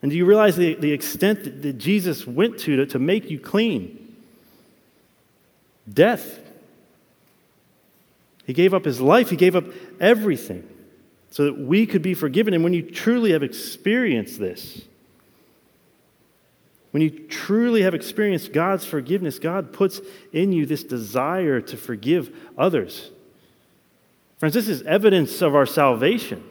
And 0.00 0.12
do 0.12 0.16
you 0.16 0.24
realize 0.24 0.56
the, 0.56 0.74
the 0.74 0.92
extent 0.92 1.42
that, 1.42 1.62
that 1.62 1.72
Jesus 1.78 2.24
went 2.24 2.58
to, 2.60 2.76
to 2.76 2.86
to 2.86 2.98
make 3.00 3.30
you 3.30 3.40
clean? 3.40 3.97
Death. 5.92 6.40
He 8.46 8.52
gave 8.52 8.72
up 8.72 8.84
his 8.84 9.00
life, 9.00 9.30
he 9.30 9.36
gave 9.36 9.54
up 9.54 9.64
everything 10.00 10.66
so 11.30 11.44
that 11.44 11.58
we 11.58 11.86
could 11.86 12.02
be 12.02 12.14
forgiven. 12.14 12.54
And 12.54 12.64
when 12.64 12.72
you 12.72 12.82
truly 12.82 13.32
have 13.32 13.42
experienced 13.42 14.38
this, 14.38 14.82
when 16.90 17.02
you 17.02 17.10
truly 17.10 17.82
have 17.82 17.94
experienced 17.94 18.52
God's 18.52 18.86
forgiveness, 18.86 19.38
God 19.38 19.72
puts 19.72 20.00
in 20.32 20.52
you 20.52 20.64
this 20.64 20.82
desire 20.82 21.60
to 21.60 21.76
forgive 21.76 22.34
others. 22.56 23.10
Friends, 24.38 24.54
this 24.54 24.68
is 24.68 24.82
evidence 24.82 25.42
of 25.42 25.54
our 25.54 25.66
salvation. 25.66 26.42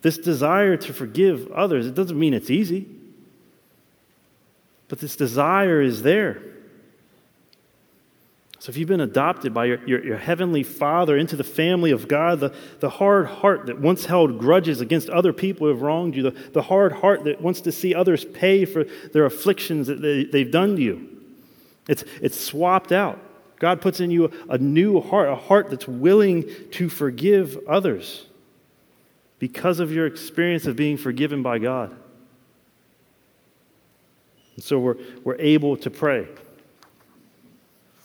This 0.00 0.18
desire 0.18 0.76
to 0.78 0.92
forgive 0.92 1.50
others, 1.52 1.86
it 1.86 1.94
doesn't 1.94 2.18
mean 2.18 2.34
it's 2.34 2.50
easy, 2.50 2.88
but 4.88 4.98
this 4.98 5.14
desire 5.14 5.80
is 5.80 6.02
there. 6.02 6.42
So, 8.62 8.70
if 8.70 8.76
you've 8.76 8.86
been 8.86 9.00
adopted 9.00 9.52
by 9.52 9.64
your, 9.64 9.84
your, 9.88 10.04
your, 10.04 10.16
heavenly 10.16 10.62
Father 10.62 11.16
into 11.16 11.34
the 11.34 11.42
family 11.42 11.90
of 11.90 12.06
God, 12.06 12.38
the, 12.38 12.54
the 12.78 12.90
hard 12.90 13.26
heart 13.26 13.66
that 13.66 13.80
once 13.80 14.04
held 14.04 14.38
grudges 14.38 14.80
against 14.80 15.10
other 15.10 15.32
people 15.32 15.66
who 15.66 15.72
have 15.72 15.82
wronged 15.82 16.14
you, 16.14 16.22
the, 16.22 16.30
the 16.52 16.62
hard 16.62 16.92
heart 16.92 17.24
that 17.24 17.40
wants 17.40 17.60
to 17.62 17.72
see 17.72 17.92
others 17.92 18.24
pay 18.24 18.64
for 18.64 18.84
their 19.12 19.24
afflictions 19.24 19.88
that 19.88 20.00
they, 20.00 20.22
they've 20.22 20.52
done 20.52 20.76
to 20.76 20.80
you, 20.80 21.08
it's, 21.88 22.04
it's 22.20 22.38
swapped 22.38 22.92
out. 22.92 23.18
God 23.58 23.80
puts 23.80 23.98
in 23.98 24.12
you 24.12 24.26
a, 24.26 24.52
a 24.52 24.58
new 24.58 25.00
heart, 25.00 25.28
a 25.28 25.34
heart 25.34 25.68
that's 25.68 25.88
willing 25.88 26.48
to 26.70 26.88
forgive 26.88 27.58
others 27.66 28.26
because 29.40 29.80
of 29.80 29.90
your 29.90 30.06
experience 30.06 30.66
of 30.66 30.76
being 30.76 30.96
forgiven 30.96 31.42
by 31.42 31.58
God. 31.58 31.90
And 34.54 34.62
so 34.62 34.78
we're, 34.78 34.98
we're 35.24 35.40
able 35.40 35.76
to 35.78 35.90
pray. 35.90 36.28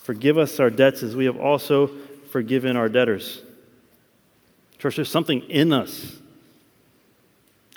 Forgive 0.08 0.38
us 0.38 0.62
our 0.62 0.70
debts 0.70 1.04
as 1.04 1.18
we 1.18 1.26
have 1.26 1.36
also 1.36 1.88
forgiven 2.32 2.78
our 2.78 2.88
debtors. 2.88 3.42
Church, 4.78 4.96
there's 4.96 5.12
something 5.12 5.42
in 5.50 5.74
us 5.74 6.16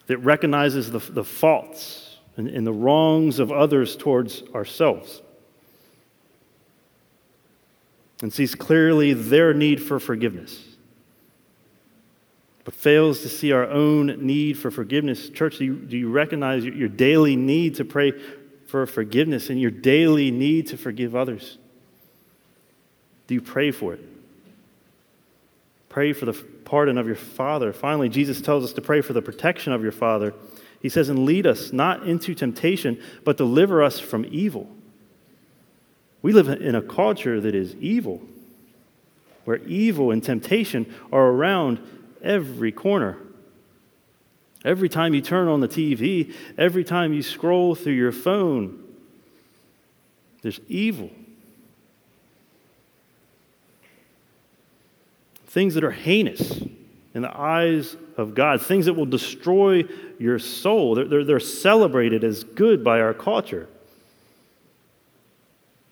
that 0.07 0.19
recognizes 0.19 0.93
the, 0.93 1.01
the 1.01 1.25
faults 1.25 2.19
and, 2.37 2.47
and 2.47 2.65
the 2.65 2.73
wrongs 2.73 3.41
of 3.41 3.51
others 3.51 3.97
towards 3.97 4.45
ourselves 4.55 5.23
and 8.23 8.33
sees 8.33 8.55
clearly 8.55 9.13
their 9.13 9.53
need 9.53 9.83
for 9.83 9.99
forgiveness 9.99 10.63
but 12.63 12.75
fails 12.75 13.23
to 13.23 13.29
see 13.29 13.51
our 13.51 13.69
own 13.69 14.25
need 14.25 14.57
for 14.57 14.71
forgiveness. 14.71 15.31
Church, 15.31 15.59
do 15.59 15.65
you, 15.65 15.75
do 15.75 15.99
you 15.99 16.09
recognize 16.09 16.65
your, 16.65 16.75
your 16.75 16.89
daily 16.89 17.35
need 17.35 17.75
to 17.75 17.85
pray 17.85 18.13
for 18.69 18.87
forgiveness 18.87 19.51
and 19.51 19.61
your 19.61 19.73
daily 19.73 20.31
need 20.31 20.69
to 20.69 20.77
forgive 20.77 21.17
others? 21.17 21.59
Do 23.31 23.35
you 23.35 23.41
pray 23.41 23.71
for 23.71 23.95
it? 23.95 24.01
Pray 25.89 26.13
for 26.13 26.25
the 26.25 26.33
pardon 26.33 26.99
of 26.99 27.07
your 27.07 27.15
Father. 27.15 27.73
Finally, 27.73 28.09
Jesus 28.09 28.41
tells 28.41 28.65
us 28.65 28.73
to 28.73 28.81
pray 28.81 29.03
for 29.03 29.13
the 29.13 29.23
protection 29.23 29.73
of 29.73 29.85
your 29.85 29.93
Father. 29.93 30.35
He 30.83 30.89
says, 30.89 31.09
And 31.09 31.25
lead 31.25 31.47
us 31.47 31.73
not 31.73 32.09
into 32.09 32.35
temptation, 32.35 33.01
but 33.23 33.37
deliver 33.37 33.85
us 33.85 34.01
from 34.01 34.27
evil. 34.29 34.69
We 36.23 36.33
live 36.33 36.49
in 36.49 36.75
a 36.75 36.83
culture 36.83 37.41
that 37.41 37.55
is 37.55 37.77
evil, 37.77 38.21
where 39.45 39.59
evil 39.59 40.11
and 40.11 40.25
temptation 40.25 40.93
are 41.13 41.29
around 41.29 41.79
every 42.25 42.73
corner. 42.73 43.17
Every 44.65 44.89
time 44.89 45.15
you 45.15 45.21
turn 45.21 45.47
on 45.47 45.61
the 45.61 45.69
TV, 45.69 46.35
every 46.59 46.83
time 46.83 47.13
you 47.13 47.23
scroll 47.23 47.77
through 47.77 47.93
your 47.93 48.11
phone, 48.11 48.83
there's 50.43 50.59
evil. 50.67 51.11
Things 55.51 55.75
that 55.75 55.83
are 55.83 55.91
heinous 55.91 56.63
in 57.13 57.23
the 57.23 57.37
eyes 57.37 57.97
of 58.17 58.37
God, 58.37 58.63
things 58.63 58.87
that 58.87 58.95
will 58.95 59.05
destroy 59.05 59.83
your 60.17 60.39
soul. 60.39 60.95
They're, 60.95 61.07
they're, 61.07 61.25
they're 61.25 61.41
celebrated 61.41 62.23
as 62.23 62.45
good 62.45 62.85
by 62.85 63.01
our 63.01 63.13
culture. 63.13 63.69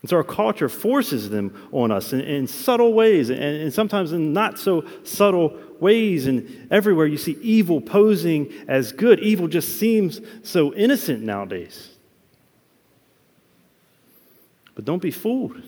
And 0.01 0.09
so 0.09 0.17
our 0.17 0.23
culture 0.23 0.69
forces 0.69 1.29
them 1.29 1.69
on 1.73 1.91
us 1.91 2.13
in, 2.13 2.21
in 2.21 2.47
subtle 2.47 2.93
ways 2.93 3.31
and, 3.31 3.43
and, 3.43 3.75
sometimes 3.75 4.13
in 4.13 4.33
not 4.33 4.61
so 4.61 4.85
subtle 5.03 5.59
ways. 5.81 6.29
And 6.29 6.69
everywhere 6.71 7.07
you 7.07 7.19
see 7.19 7.37
evil 7.43 7.81
posing 7.81 8.53
as 8.69 8.93
good. 8.93 9.19
Evil 9.19 9.49
just 9.49 9.77
seems 9.81 10.21
so 10.45 10.73
innocent 10.73 11.25
nowadays. 11.25 11.97
But 14.77 14.85
don't 14.85 15.03
be 15.03 15.11
fooled. 15.11 15.61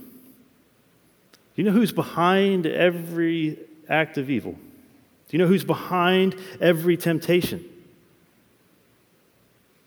You 1.56 1.64
know 1.64 1.72
who's 1.72 1.90
behind 1.90 2.66
every 2.66 3.58
act 3.90 4.16
of 4.18 4.30
evil? 4.30 4.52
Do 4.52 5.36
you 5.36 5.38
know 5.38 5.46
who's 5.46 5.64
behind 5.64 6.36
every 6.60 6.96
temptation? 6.96 7.64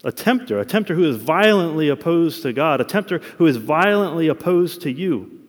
a 0.03 0.11
tempter, 0.11 0.59
a 0.59 0.65
tempter 0.65 0.95
who 0.95 1.05
is 1.05 1.15
violently 1.15 1.89
opposed 1.89 2.41
to 2.43 2.51
God, 2.51 2.81
a 2.81 2.83
tempter 2.83 3.19
who 3.37 3.45
is 3.45 3.57
violently 3.57 4.27
opposed 4.27 4.81
to 4.81 4.91
you, 4.91 5.39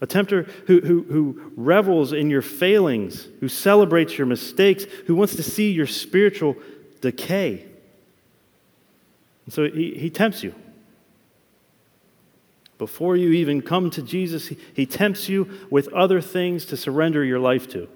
a 0.00 0.06
tempter 0.06 0.42
who, 0.66 0.80
who, 0.80 1.02
who 1.04 1.52
revels 1.56 2.12
in 2.12 2.28
your 2.28 2.42
failings, 2.42 3.28
who 3.38 3.48
celebrates 3.48 4.18
your 4.18 4.26
mistakes, 4.26 4.84
who 5.06 5.14
wants 5.14 5.36
to 5.36 5.44
see 5.44 5.70
your 5.70 5.86
spiritual 5.86 6.56
decay. 7.00 7.64
And 9.44 9.54
so 9.54 9.64
he, 9.64 9.94
he 9.94 10.10
tempts 10.10 10.42
you. 10.42 10.54
Before 12.82 13.16
you 13.16 13.30
even 13.30 13.62
come 13.62 13.90
to 13.90 14.02
Jesus, 14.02 14.48
he, 14.48 14.58
he 14.74 14.86
tempts 14.86 15.28
you 15.28 15.48
with 15.70 15.86
other 15.92 16.20
things 16.20 16.64
to 16.64 16.76
surrender 16.76 17.22
your 17.22 17.38
life 17.38 17.68
to. 17.68 17.88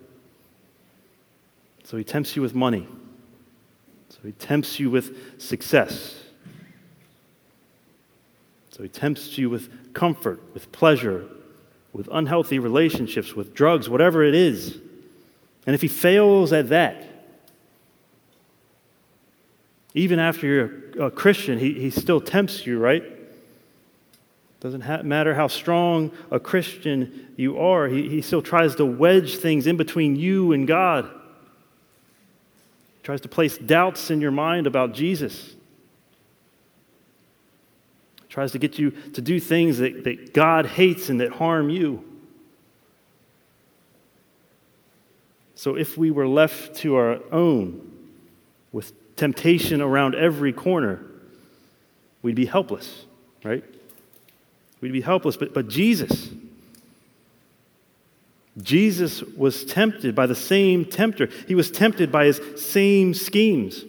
So 1.83 1.97
he 1.97 2.05
tempts 2.05 2.37
you 2.37 2.43
with 2.43 2.55
money. 2.55 2.87
So 4.11 4.19
he 4.23 4.31
tempts 4.31 4.79
you 4.79 4.89
with 4.89 5.43
success. 5.43 6.15
So 8.71 8.85
he 8.85 8.89
tempts 8.89 9.37
you 9.37 9.51
with 9.51 9.93
comfort, 9.93 10.41
with 10.55 10.71
pleasure, 10.71 11.27
with 11.93 12.09
unhealthy 12.13 12.61
relationships, 12.61 13.35
with 13.35 13.55
drugs, 13.55 13.89
whatever 13.89 14.23
it 14.23 14.37
is. 14.37 14.79
And 15.67 15.75
if 15.75 15.83
he 15.83 15.89
fails 15.89 16.53
at 16.53 16.69
that, 16.69 17.09
even 19.95 20.21
after 20.21 20.47
you're 20.47 21.07
a 21.07 21.11
Christian, 21.11 21.59
he, 21.59 21.73
he 21.73 21.91
still 21.91 22.21
tempts 22.21 22.65
you, 22.69 22.79
right? 22.79 23.16
Doesn't 24.61 24.83
ha- 24.83 25.03
matter 25.03 25.35
how 25.35 25.49
strong 25.49 26.11
a 26.31 26.41
Christian 26.41 27.29
you 27.37 27.59
are, 27.59 27.89
he, 27.89 28.09
he 28.09 28.23
still 28.23 28.43
tries 28.43 28.75
to 28.77 28.87
wedge 28.87 29.37
things 29.37 29.67
in 29.67 29.77
between 29.77 30.17
you 30.17 30.53
and 30.53 30.67
God 30.67 31.05
He 31.05 33.03
tries 33.03 33.21
to 33.23 33.29
place 33.29 33.59
doubts 33.59 34.11
in 34.11 34.21
your 34.21 34.31
mind 34.31 34.67
about 34.67 34.93
Jesus. 34.95 35.55
He 38.23 38.29
Tries 38.29 38.53
to 38.53 38.59
get 38.59 38.79
you 38.79 38.93
to 39.13 39.21
do 39.21 39.39
things 39.39 39.79
that, 39.79 40.05
that 40.05 40.33
God 40.33 40.67
hates 40.67 41.11
and 41.11 41.21
that 41.21 41.33
harm 41.33 41.69
you. 41.69 42.03
So 45.55 45.75
if 45.75 45.97
we 45.97 46.11
were 46.11 46.29
left 46.29 46.77
to 46.77 46.97
our 46.97 47.19
own 47.33 47.91
with 48.73 48.93
temptation 49.17 49.81
around 49.81 50.15
every 50.15 50.53
corner, 50.53 51.03
we'd 52.23 52.37
be 52.37 52.45
helpless, 52.45 53.07
right? 53.43 53.65
We'd 54.87 54.93
be 54.93 55.01
helpless. 55.01 55.37
But, 55.37 55.53
but 55.53 55.67
Jesus, 55.67 56.31
Jesus 58.63 59.21
was 59.23 59.65
tempted 59.65 60.15
by 60.15 60.27
the 60.27 60.37
same 60.37 60.85
tempter, 60.85 61.29
he 61.49 61.57
was 61.57 61.73
tempted 61.73 62.13
by 62.13 62.27
his 62.27 62.41
same 62.55 63.15
schemes. 63.15 63.85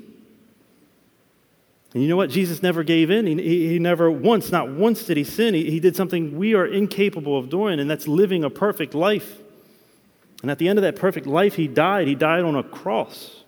And 1.93 2.01
you 2.01 2.09
know 2.09 2.17
what? 2.17 2.31
Jesus 2.31 2.63
never 2.63 2.83
gave 2.83 3.11
in. 3.11 3.27
He, 3.27 3.69
he, 3.69 3.79
never 3.79 4.09
once, 4.09 4.51
not 4.51 4.69
once 4.69 5.03
did 5.03 5.17
he 5.17 5.23
sin. 5.23 5.53
He, 5.53 5.69
he 5.69 5.79
did 5.79 5.95
something 5.95 6.35
we 6.35 6.55
are 6.55 6.65
incapable 6.65 7.37
of 7.37 7.49
doing, 7.49 7.79
and 7.79 7.89
that's 7.89 8.07
living 8.07 8.43
a 8.43 8.49
perfect 8.49 8.95
life. 8.95 9.37
And 10.41 10.49
at 10.49 10.57
the 10.57 10.67
end 10.67 10.79
of 10.79 10.83
that 10.83 10.95
perfect 10.95 11.27
life, 11.27 11.55
he 11.55 11.67
died. 11.67 12.07
He 12.07 12.15
died 12.15 12.43
on 12.43 12.55
a 12.55 12.63
cross 12.63 13.43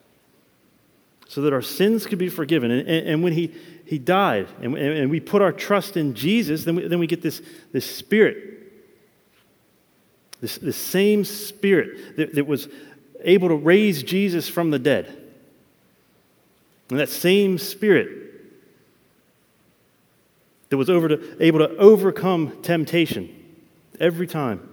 so 1.28 1.42
that 1.42 1.54
our 1.54 1.62
sins 1.62 2.06
could 2.06 2.18
be 2.18 2.30
forgiven. 2.30 2.72
And, 2.72 2.88
and, 2.88 3.08
and 3.08 3.24
when 3.24 3.34
he, 3.34 3.54
he 3.90 3.98
died 3.98 4.48
and, 4.62 4.78
and 4.78 5.10
we 5.10 5.20
put 5.20 5.42
our 5.42 5.52
trust 5.52 5.98
in 5.98 6.14
Jesus, 6.14 6.64
then 6.64 6.76
we, 6.76 6.88
then 6.88 7.00
we 7.00 7.08
get 7.08 7.22
this, 7.22 7.42
this 7.72 7.86
spirit 7.86 8.60
this, 10.42 10.58
this 10.58 10.78
same 10.78 11.26
spirit 11.26 12.16
that, 12.18 12.36
that 12.36 12.48
was 12.48 12.70
able 13.22 13.50
to 13.50 13.56
raise 13.56 14.04
Jesus 14.04 14.48
from 14.48 14.72
the 14.72 14.80
dead. 14.80 15.16
And 16.90 17.00
that 17.00 17.10
same 17.10 17.58
spirit 17.58 18.10
that 20.70 20.78
was 20.78 20.88
to, 20.88 21.38
able 21.40 21.60
to 21.60 21.76
overcome 21.78 22.62
temptation 22.62 23.30
every 24.00 24.28
time. 24.28 24.66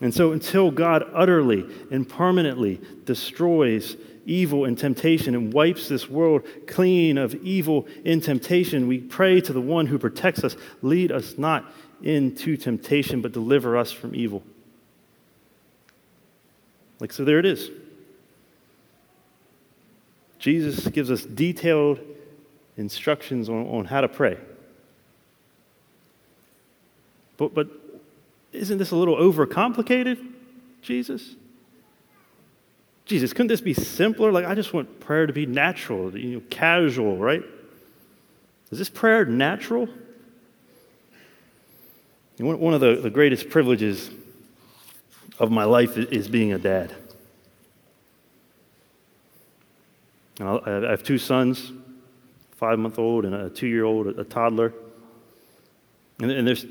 And 0.00 0.14
so, 0.14 0.30
until 0.30 0.70
God 0.70 1.04
utterly 1.12 1.66
and 1.90 2.08
permanently 2.08 2.80
destroys 3.04 3.96
evil 4.28 4.64
and 4.64 4.78
temptation 4.78 5.34
and 5.34 5.52
wipes 5.52 5.88
this 5.88 6.08
world 6.08 6.46
clean 6.66 7.18
of 7.18 7.34
evil 7.36 7.86
and 8.04 8.22
temptation, 8.22 8.86
we 8.86 8.98
pray 8.98 9.40
to 9.40 9.52
the 9.52 9.60
one 9.60 9.86
who 9.86 9.98
protects 9.98 10.44
us 10.44 10.56
lead 10.82 11.10
us 11.10 11.38
not 11.38 11.64
into 12.02 12.56
temptation, 12.56 13.20
but 13.20 13.32
deliver 13.32 13.76
us 13.76 13.90
from 13.90 14.14
evil. 14.14 14.42
Like, 17.00 17.12
so 17.12 17.24
there 17.24 17.38
it 17.38 17.46
is. 17.46 17.70
Jesus 20.38 20.86
gives 20.88 21.10
us 21.10 21.22
detailed 21.22 21.98
instructions 22.76 23.48
on, 23.48 23.66
on 23.66 23.84
how 23.84 24.00
to 24.00 24.08
pray. 24.08 24.36
But, 27.36 27.54
but 27.54 27.68
isn't 28.52 28.78
this 28.78 28.90
a 28.90 28.96
little 28.96 29.16
overcomplicated, 29.16 30.32
Jesus? 30.82 31.34
Jesus, 33.08 33.32
couldn't 33.32 33.48
this 33.48 33.62
be 33.62 33.72
simpler? 33.72 34.30
Like, 34.30 34.44
I 34.44 34.54
just 34.54 34.74
want 34.74 35.00
prayer 35.00 35.26
to 35.26 35.32
be 35.32 35.46
natural, 35.46 36.16
you 36.16 36.36
know, 36.36 36.42
casual, 36.50 37.16
right? 37.16 37.42
Is 38.70 38.78
this 38.78 38.90
prayer 38.90 39.24
natural? 39.24 39.88
One 42.38 42.74
of 42.74 42.80
the, 42.80 42.96
the 42.96 43.10
greatest 43.10 43.48
privileges 43.48 44.10
of 45.38 45.50
my 45.50 45.64
life 45.64 45.96
is 45.96 46.28
being 46.28 46.52
a 46.52 46.58
dad. 46.58 46.94
I 50.40 50.70
have 50.90 51.02
two 51.02 51.18
sons, 51.18 51.72
five 52.56 52.78
month 52.78 52.98
old 52.98 53.24
and 53.24 53.34
a 53.34 53.48
two 53.48 53.66
year 53.66 53.84
old, 53.84 54.06
a 54.18 54.24
toddler. 54.24 54.72
And 56.20 56.46
there's 56.46 56.66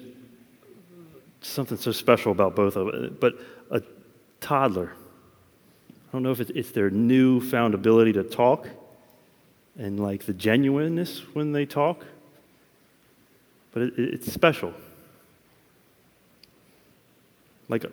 something 1.41 1.77
so 1.77 1.91
special 1.91 2.31
about 2.31 2.55
both 2.55 2.75
of 2.75 2.91
them. 2.91 3.17
But 3.19 3.33
a 3.71 3.81
toddler, 4.39 4.93
I 6.07 6.11
don't 6.13 6.23
know 6.23 6.31
if 6.31 6.39
it's 6.39 6.71
their 6.71 6.89
newfound 6.89 7.73
ability 7.73 8.13
to 8.13 8.23
talk 8.23 8.67
and 9.77 9.99
like 9.99 10.25
the 10.25 10.33
genuineness 10.33 11.19
when 11.33 11.51
they 11.51 11.65
talk, 11.65 12.05
but 13.73 13.83
it's 13.97 14.31
special. 14.31 14.73
Like 17.69 17.85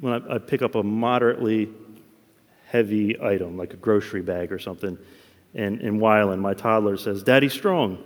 when 0.00 0.14
I, 0.30 0.38
pick 0.38 0.62
up 0.62 0.74
a 0.74 0.82
moderately 0.82 1.68
heavy 2.66 3.20
item, 3.20 3.56
like 3.56 3.74
a 3.74 3.76
grocery 3.76 4.22
bag 4.22 4.50
or 4.50 4.58
something, 4.58 4.98
and, 5.54 5.80
and 5.80 6.00
Wylan, 6.00 6.38
my 6.38 6.54
toddler, 6.54 6.96
says, 6.96 7.22
Daddy's 7.22 7.52
strong. 7.52 8.02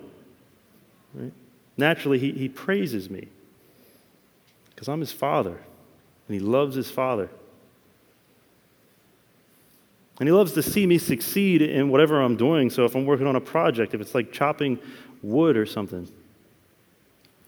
Right? 1.15 1.33
Naturally, 1.77 2.19
he, 2.19 2.33
he 2.33 2.49
praises 2.49 3.11
me 3.11 3.29
because 4.71 4.89
I'm 4.89 5.01
his 5.01 5.13
father, 5.13 5.61
and 6.29 6.35
he 6.35 6.41
loves 6.41 6.75
his 6.75 6.91
father. 6.91 7.31
And 10.19 10.29
he 10.29 10.33
loves 10.33 10.53
to 10.53 10.63
see 10.63 10.87
me 10.87 10.99
succeed 10.99 11.63
in 11.63 11.89
whatever 11.89 12.21
I'm 12.21 12.37
doing. 12.37 12.71
So 12.71 12.85
if 12.85 12.95
I'm 12.95 13.07
working 13.07 13.27
on 13.27 13.37
a 13.37 13.41
project, 13.41 13.95
if 13.95 14.01
it's 14.01 14.15
like 14.15 14.33
chopping 14.33 14.79
wood 15.23 15.57
or 15.57 15.67
something, 15.67 16.09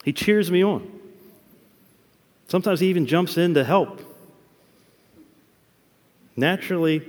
he 0.04 0.12
cheers 0.12 0.50
me 0.50 0.64
on. 0.64 0.90
Sometimes 2.48 2.80
he 2.80 2.88
even 2.88 3.06
jumps 3.06 3.36
in 3.36 3.54
to 3.54 3.64
help. 3.64 4.00
Naturally, 6.36 7.02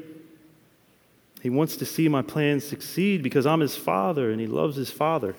he 1.42 1.50
wants 1.50 1.76
to 1.78 1.86
see 1.86 2.08
my 2.08 2.22
plans 2.22 2.64
succeed 2.64 3.22
because 3.22 3.46
I'm 3.46 3.60
his 3.60 3.76
father 3.76 4.32
and 4.32 4.40
he 4.40 4.48
loves 4.48 4.76
his 4.76 4.90
father. 4.92 5.36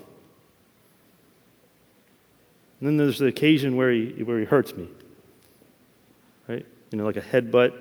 And 2.81 2.89
then 2.89 2.97
there's 2.97 3.19
the 3.19 3.27
occasion 3.27 3.77
where 3.77 3.91
he, 3.91 4.23
where 4.23 4.39
he 4.39 4.45
hurts 4.45 4.77
me, 4.77 4.89
right? 6.47 6.67
You 6.91 6.99
know, 6.99 7.05
like 7.05 7.17
a 7.17 7.23
headbutt, 7.23 7.73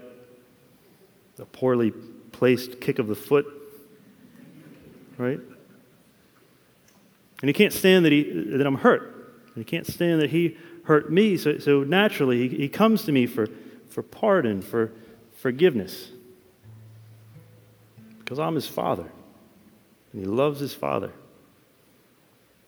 a 1.38 1.46
poorly 1.46 1.94
placed 2.36 2.82
kick 2.82 3.00
of 3.00 3.08
the 3.08 3.16
foot, 3.16 3.46
right? 5.18 5.40
And 7.42 7.50
he 7.50 7.54
can't 7.54 7.72
stand 7.72 8.04
that, 8.04 8.12
he, 8.12 8.24
that 8.58 8.68
I'm 8.68 8.76
hurt. 8.76 9.04
And 9.56 9.56
he 9.56 9.64
can't 9.64 9.88
stand 9.88 10.22
that 10.22 10.32
he 10.32 10.58
hurt 10.84 11.10
me. 11.10 11.38
So, 11.38 11.60
so 11.60 11.84
naturally, 11.84 12.50
he, 12.50 12.58
he 12.58 12.68
comes 12.68 13.04
to 13.04 13.14
me 13.14 13.26
for, 13.26 13.48
for 13.90 14.04
pardon, 14.04 14.62
for 14.62 14.92
forgiveness. 15.38 16.10
Because 18.20 18.38
I'm 18.38 18.56
his 18.56 18.68
father. 18.68 19.10
And 20.12 20.22
he 20.22 20.26
loves 20.26 20.60
his 20.60 20.74
father. 20.74 21.14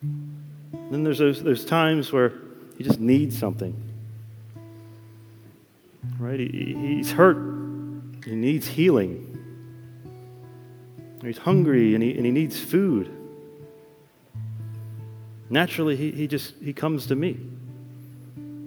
Then 0.00 1.04
there's 1.04 1.18
those, 1.18 1.42
those 1.42 1.66
times 1.66 2.10
where 2.10 2.32
he 2.78 2.84
just 2.84 3.00
needs 3.00 3.38
something. 3.38 3.76
Right? 6.18 6.40
He, 6.40 6.74
he's 6.78 7.12
hurt. 7.12 7.36
He 8.24 8.34
needs 8.34 8.66
healing. 8.66 9.27
He's 11.22 11.38
hungry 11.38 11.94
and 11.94 12.02
he, 12.02 12.16
and 12.16 12.24
he 12.24 12.30
needs 12.32 12.58
food. 12.58 13.14
Naturally, 15.50 15.96
he, 15.96 16.10
he 16.10 16.26
just 16.26 16.54
he 16.62 16.72
comes 16.72 17.06
to 17.06 17.16
me. 17.16 17.38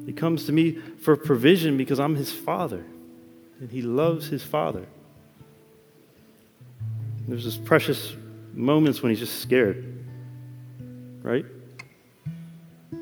He 0.06 0.14
comes 0.14 0.46
to 0.48 0.52
me 0.52 0.74
for 0.74 1.16
provision 1.16 1.78
because 1.78 2.00
I'm 2.00 2.16
his 2.16 2.32
father, 2.32 2.84
and 3.60 3.70
he 3.70 3.82
loves 3.82 4.28
his 4.28 4.44
father. 4.44 4.86
There's 7.28 7.46
this 7.46 7.58
precious 7.58 8.14
moments 8.54 9.02
when 9.02 9.12
he's 9.12 9.20
just 9.20 9.40
scared, 9.40 10.06
right? 11.22 11.46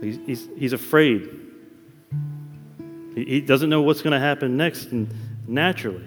He's, 0.02 0.20
he's, 0.26 0.50
he's 0.58 0.74
afraid. 0.74 1.30
He, 3.16 3.26
he 3.26 3.42
doesn't 3.42 3.70
know 3.70 3.82
what's 3.82 4.02
going 4.02 4.14
to 4.14 4.20
happen 4.20 4.58
next, 4.58 4.92
and 4.92 5.12
naturally, 5.48 6.06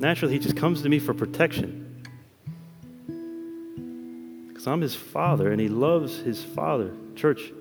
naturally, 0.00 0.34
he 0.34 0.38
just 0.38 0.56
comes 0.56 0.82
to 0.82 0.88
me 0.88 0.98
for 0.98 1.14
protection. 1.14 1.86
Because 4.48 4.66
I'm 4.66 4.80
his 4.80 4.94
father, 4.94 5.52
and 5.52 5.60
he 5.60 5.68
loves 5.68 6.18
his 6.18 6.42
father. 6.42 6.92
Church, 7.14 7.52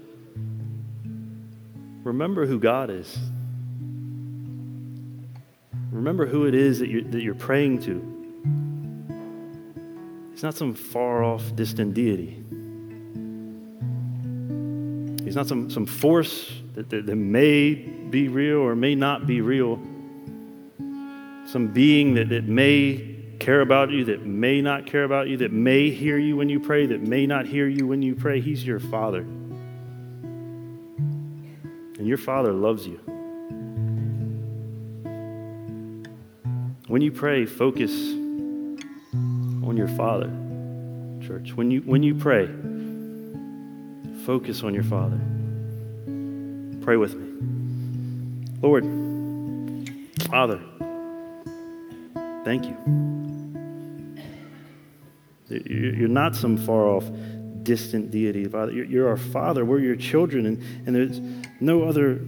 remember 2.03 2.45
who 2.45 2.59
God 2.59 2.89
is. 2.89 3.17
Remember 5.91 6.25
who 6.25 6.45
it 6.45 6.55
is 6.55 6.79
that 6.79 6.89
you're, 6.89 7.03
that 7.03 7.21
you're 7.21 7.35
praying 7.35 7.79
to. 7.83 8.19
He's 10.31 10.43
not 10.43 10.55
some 10.55 10.73
far 10.73 11.23
off, 11.23 11.55
distant 11.55 11.93
deity. 11.93 12.41
He's 15.25 15.35
not 15.35 15.47
some, 15.47 15.69
some 15.69 15.85
force 15.85 16.51
that, 16.75 16.89
that, 16.89 17.05
that 17.05 17.15
may 17.15 17.75
be 17.75 18.29
real 18.29 18.57
or 18.57 18.75
may 18.75 18.95
not 18.95 19.27
be 19.27 19.41
real. 19.41 19.79
Some 21.51 21.67
being 21.69 22.13
that, 22.13 22.29
that 22.29 22.43
may 22.43 23.15
care 23.39 23.61
about 23.61 23.89
you, 23.89 24.05
that 24.05 24.23
may 24.23 24.61
not 24.61 24.85
care 24.85 25.03
about 25.03 25.29
you, 25.29 25.37
that 25.37 25.51
may 25.51 25.89
hear 25.89 26.19
you 26.19 26.35
when 26.35 26.47
you 26.47 26.59
pray, 26.59 26.85
that 26.85 27.01
may 27.01 27.25
not 27.25 27.47
hear 27.47 27.67
you 27.67 27.87
when 27.87 28.03
you 28.03 28.13
pray. 28.13 28.39
He's 28.39 28.63
your 28.63 28.79
Father. 28.79 29.21
And 31.97 32.05
your 32.05 32.19
Father 32.19 32.53
loves 32.53 32.85
you. 32.85 32.99
When 36.87 37.01
you 37.01 37.11
pray, 37.11 37.47
focus 37.47 37.91
on 37.91 39.75
your 39.75 39.87
Father, 39.87 40.29
church. 41.25 41.53
When 41.53 41.71
you, 41.71 41.81
when 41.81 42.03
you 42.03 42.13
pray, 42.13 42.45
focus 44.23 44.61
on 44.61 44.75
your 44.75 44.83
Father. 44.83 45.19
Pray 46.83 46.97
with 46.97 47.15
me. 47.15 47.27
Lord, 48.61 48.85
Father, 50.29 50.61
thank 52.49 52.65
you. 52.65 52.75
You're 55.49 56.07
not 56.07 56.35
some 56.35 56.57
far 56.57 56.87
off, 56.87 57.05
distant 57.61 58.09
deity, 58.09 58.45
Father. 58.45 58.71
You're 58.71 59.07
our 59.07 59.17
Father. 59.17 59.65
We're 59.65 59.79
your 59.79 59.95
children, 59.95 60.45
and, 60.47 60.57
and 60.85 60.95
there's 60.95 61.21
no 61.59 61.83
other 61.83 62.19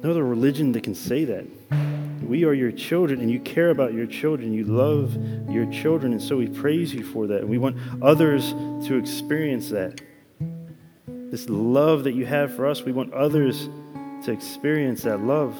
No 0.00 0.12
other 0.12 0.24
religion 0.24 0.70
that 0.72 0.84
can 0.84 0.94
say 0.94 1.24
that. 1.24 1.44
We 2.22 2.44
are 2.44 2.54
your 2.54 2.70
children, 2.70 3.20
and 3.20 3.30
you 3.30 3.40
care 3.40 3.70
about 3.70 3.94
your 3.94 4.06
children. 4.06 4.52
You 4.52 4.64
love 4.64 5.16
your 5.50 5.66
children, 5.72 6.12
and 6.12 6.22
so 6.22 6.36
we 6.36 6.46
praise 6.46 6.94
you 6.94 7.02
for 7.02 7.26
that. 7.26 7.40
And 7.40 7.48
we 7.48 7.58
want 7.58 7.76
others 8.00 8.52
to 8.86 8.96
experience 8.96 9.70
that. 9.70 10.00
This 11.08 11.48
love 11.48 12.04
that 12.04 12.14
you 12.14 12.26
have 12.26 12.54
for 12.54 12.66
us, 12.66 12.82
we 12.82 12.92
want 12.92 13.12
others 13.12 13.68
to 14.24 14.30
experience 14.30 15.02
that 15.02 15.20
love. 15.20 15.56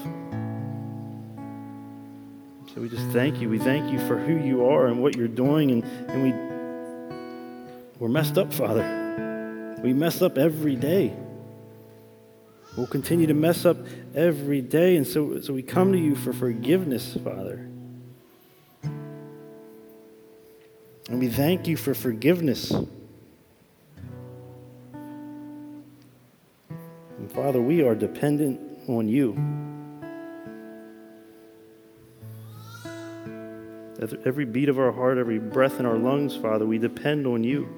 So 2.79 2.83
we 2.83 2.89
just 2.89 3.09
thank 3.09 3.41
you. 3.41 3.49
We 3.49 3.59
thank 3.59 3.91
you 3.91 3.99
for 4.07 4.17
who 4.17 4.37
you 4.37 4.65
are 4.67 4.87
and 4.87 5.03
what 5.03 5.17
you're 5.17 5.27
doing, 5.27 5.73
and, 5.73 5.83
and 5.83 6.23
we, 6.23 6.33
we're 7.99 8.09
messed 8.09 8.39
up, 8.39 8.55
Father. 8.55 9.77
We 9.83 9.93
mess 9.93 10.23
up 10.23 10.39
every 10.39 10.77
day. 10.77 11.13
We'll 12.77 12.87
continue 12.87 13.27
to 13.27 13.35
mess 13.35 13.67
up 13.67 13.79
every 14.15 14.61
day. 14.61 14.97
And 14.97 15.05
so, 15.05 15.41
so 15.41 15.53
we 15.53 15.61
come 15.61 15.91
to 15.91 15.99
you 15.99 16.15
for 16.15 16.33
forgiveness, 16.33 17.19
Father. 17.25 17.69
And 21.09 21.19
we 21.19 21.27
thank 21.27 21.67
you 21.67 21.77
for 21.77 21.95
forgiveness. 21.95 22.71
And 22.71 22.87
Father, 27.35 27.61
we 27.61 27.83
are 27.83 27.97
dependent 27.97 28.89
on 28.89 29.09
you. 29.09 29.35
Every 34.01 34.45
beat 34.45 34.69
of 34.69 34.79
our 34.79 34.93
heart, 34.93 35.19
every 35.19 35.41
breath 35.41 35.81
in 35.81 35.87
our 35.87 35.97
lungs, 35.97 36.37
Father, 36.37 36.65
we 36.65 36.79
depend 36.79 37.27
on 37.27 37.43
you. 37.43 37.69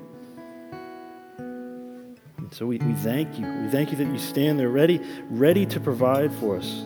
So 2.52 2.66
we, 2.66 2.76
we 2.78 2.92
thank 2.94 3.38
you. 3.38 3.46
We 3.46 3.68
thank 3.68 3.90
you 3.90 3.96
that 3.96 4.06
you 4.06 4.18
stand 4.18 4.58
there 4.58 4.68
ready, 4.68 5.00
ready 5.30 5.64
to 5.66 5.80
provide 5.80 6.30
for 6.34 6.58
us. 6.58 6.84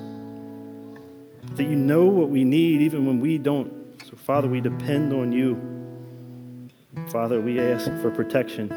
That 1.55 1.64
you 1.64 1.74
know 1.74 2.05
what 2.05 2.28
we 2.28 2.45
need 2.45 2.82
even 2.82 3.07
when 3.07 3.18
we 3.18 3.39
don't. 3.39 3.72
So, 4.05 4.14
Father, 4.16 4.47
we 4.47 4.61
depend 4.61 5.12
on 5.12 5.32
you. 5.32 6.70
Father, 7.09 7.41
we 7.41 7.61
ask 7.61 7.87
for 8.03 8.11
protection. 8.11 8.68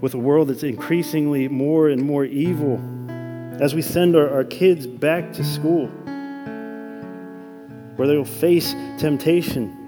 With 0.00 0.14
a 0.14 0.18
world 0.18 0.48
that's 0.48 0.62
increasingly 0.62 1.48
more 1.48 1.88
and 1.88 2.02
more 2.02 2.24
evil, 2.24 2.80
as 3.60 3.74
we 3.74 3.82
send 3.82 4.16
our, 4.16 4.30
our 4.30 4.44
kids 4.44 4.86
back 4.86 5.32
to 5.34 5.44
school, 5.44 5.90
where 7.96 8.08
they 8.08 8.16
will 8.16 8.24
face 8.24 8.72
temptation 8.98 9.80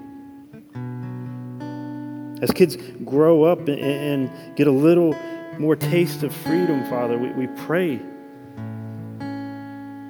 as 2.41 2.51
kids 2.51 2.77
grow 3.03 3.43
up 3.43 3.67
and, 3.67 4.29
get 4.55 4.67
a 4.67 4.71
little 4.71 5.15
more 5.59 5.75
taste 5.75 6.23
of 6.23 6.33
freedom, 6.33 6.87
Father, 6.89 7.17
we, 7.17 7.29
we 7.31 7.47
pray. 7.65 7.97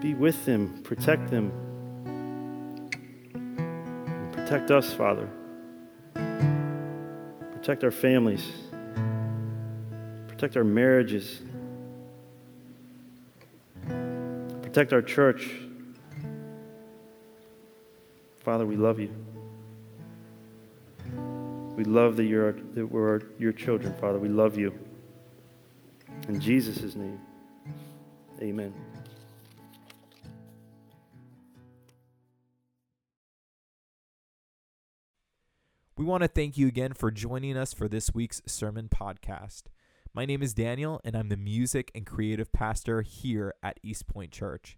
Be 0.02 0.14
with 0.14 0.46
them, 0.46 0.82
protect 0.84 1.30
them. 1.30 1.52
Protect 4.32 4.72
us, 4.72 4.94
Father. 4.94 5.30
Protect 7.54 7.84
our 7.84 7.92
families. 7.92 8.46
Protect 10.28 10.56
our 10.56 10.64
marriages. 10.64 11.42
Protect 14.62 14.94
our 14.94 15.02
church. 15.02 15.67
Father, 18.48 18.66
we 18.66 18.78
love 18.78 18.98
you. 18.98 19.14
We 21.76 21.84
love 21.84 22.16
that, 22.16 22.24
you're, 22.24 22.54
that 22.54 22.86
we're 22.90 23.20
your 23.38 23.52
children, 23.52 23.94
Father. 24.00 24.20
We 24.20 24.30
love 24.30 24.58
you. 24.58 24.74
In 26.30 26.40
Jesus' 26.40 26.96
name, 26.96 27.20
amen. 28.42 28.74
We 35.98 36.06
want 36.06 36.24
to 36.24 36.30
thank 36.30 36.58
you 36.58 36.68
again 36.68 36.94
for 36.94 37.12
joining 37.12 37.58
us 37.58 37.74
for 37.74 37.90
this 37.90 38.14
week's 38.14 38.42
sermon 38.46 38.88
podcast. 38.88 39.64
My 40.14 40.24
name 40.24 40.42
is 40.42 40.54
Daniel, 40.54 41.02
and 41.04 41.18
I'm 41.18 41.28
the 41.28 41.36
music 41.36 41.92
and 41.94 42.06
creative 42.06 42.54
pastor 42.54 43.02
here 43.02 43.56
at 43.62 43.78
East 43.84 44.08
Point 44.08 44.32
Church. 44.32 44.78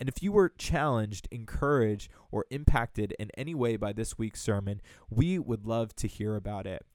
And 0.00 0.08
if 0.08 0.22
you 0.22 0.32
were 0.32 0.48
challenged, 0.48 1.28
encouraged, 1.30 2.10
or 2.32 2.46
impacted 2.50 3.14
in 3.18 3.30
any 3.36 3.54
way 3.54 3.76
by 3.76 3.92
this 3.92 4.18
week's 4.18 4.40
sermon, 4.40 4.80
we 5.10 5.38
would 5.38 5.66
love 5.66 5.94
to 5.96 6.08
hear 6.08 6.34
about 6.36 6.66
it. 6.66 6.86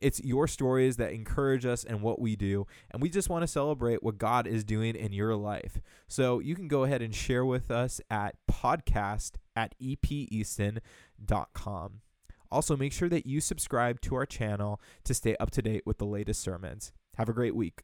It's 0.00 0.22
your 0.24 0.48
stories 0.48 0.96
that 0.96 1.12
encourage 1.12 1.66
us 1.66 1.84
and 1.84 2.00
what 2.02 2.18
we 2.20 2.34
do, 2.36 2.66
and 2.90 3.02
we 3.02 3.08
just 3.10 3.28
want 3.28 3.42
to 3.42 3.46
celebrate 3.46 4.02
what 4.02 4.18
God 4.18 4.46
is 4.46 4.64
doing 4.64 4.94
in 4.94 5.12
your 5.12 5.36
life. 5.36 5.80
So 6.08 6.38
you 6.38 6.54
can 6.54 6.68
go 6.68 6.84
ahead 6.84 7.02
and 7.02 7.14
share 7.14 7.44
with 7.44 7.70
us 7.70 8.00
at 8.10 8.36
podcast 8.50 9.32
at 9.54 9.74
epeaston.com. 9.80 10.80
Also, 12.50 12.76
make 12.76 12.92
sure 12.92 13.08
that 13.08 13.26
you 13.26 13.40
subscribe 13.40 14.00
to 14.02 14.14
our 14.14 14.26
channel 14.26 14.80
to 15.04 15.14
stay 15.14 15.36
up 15.40 15.50
to 15.52 15.62
date 15.62 15.82
with 15.84 15.98
the 15.98 16.06
latest 16.06 16.40
sermons. 16.40 16.92
Have 17.16 17.28
a 17.28 17.34
great 17.34 17.56
week. 17.56 17.82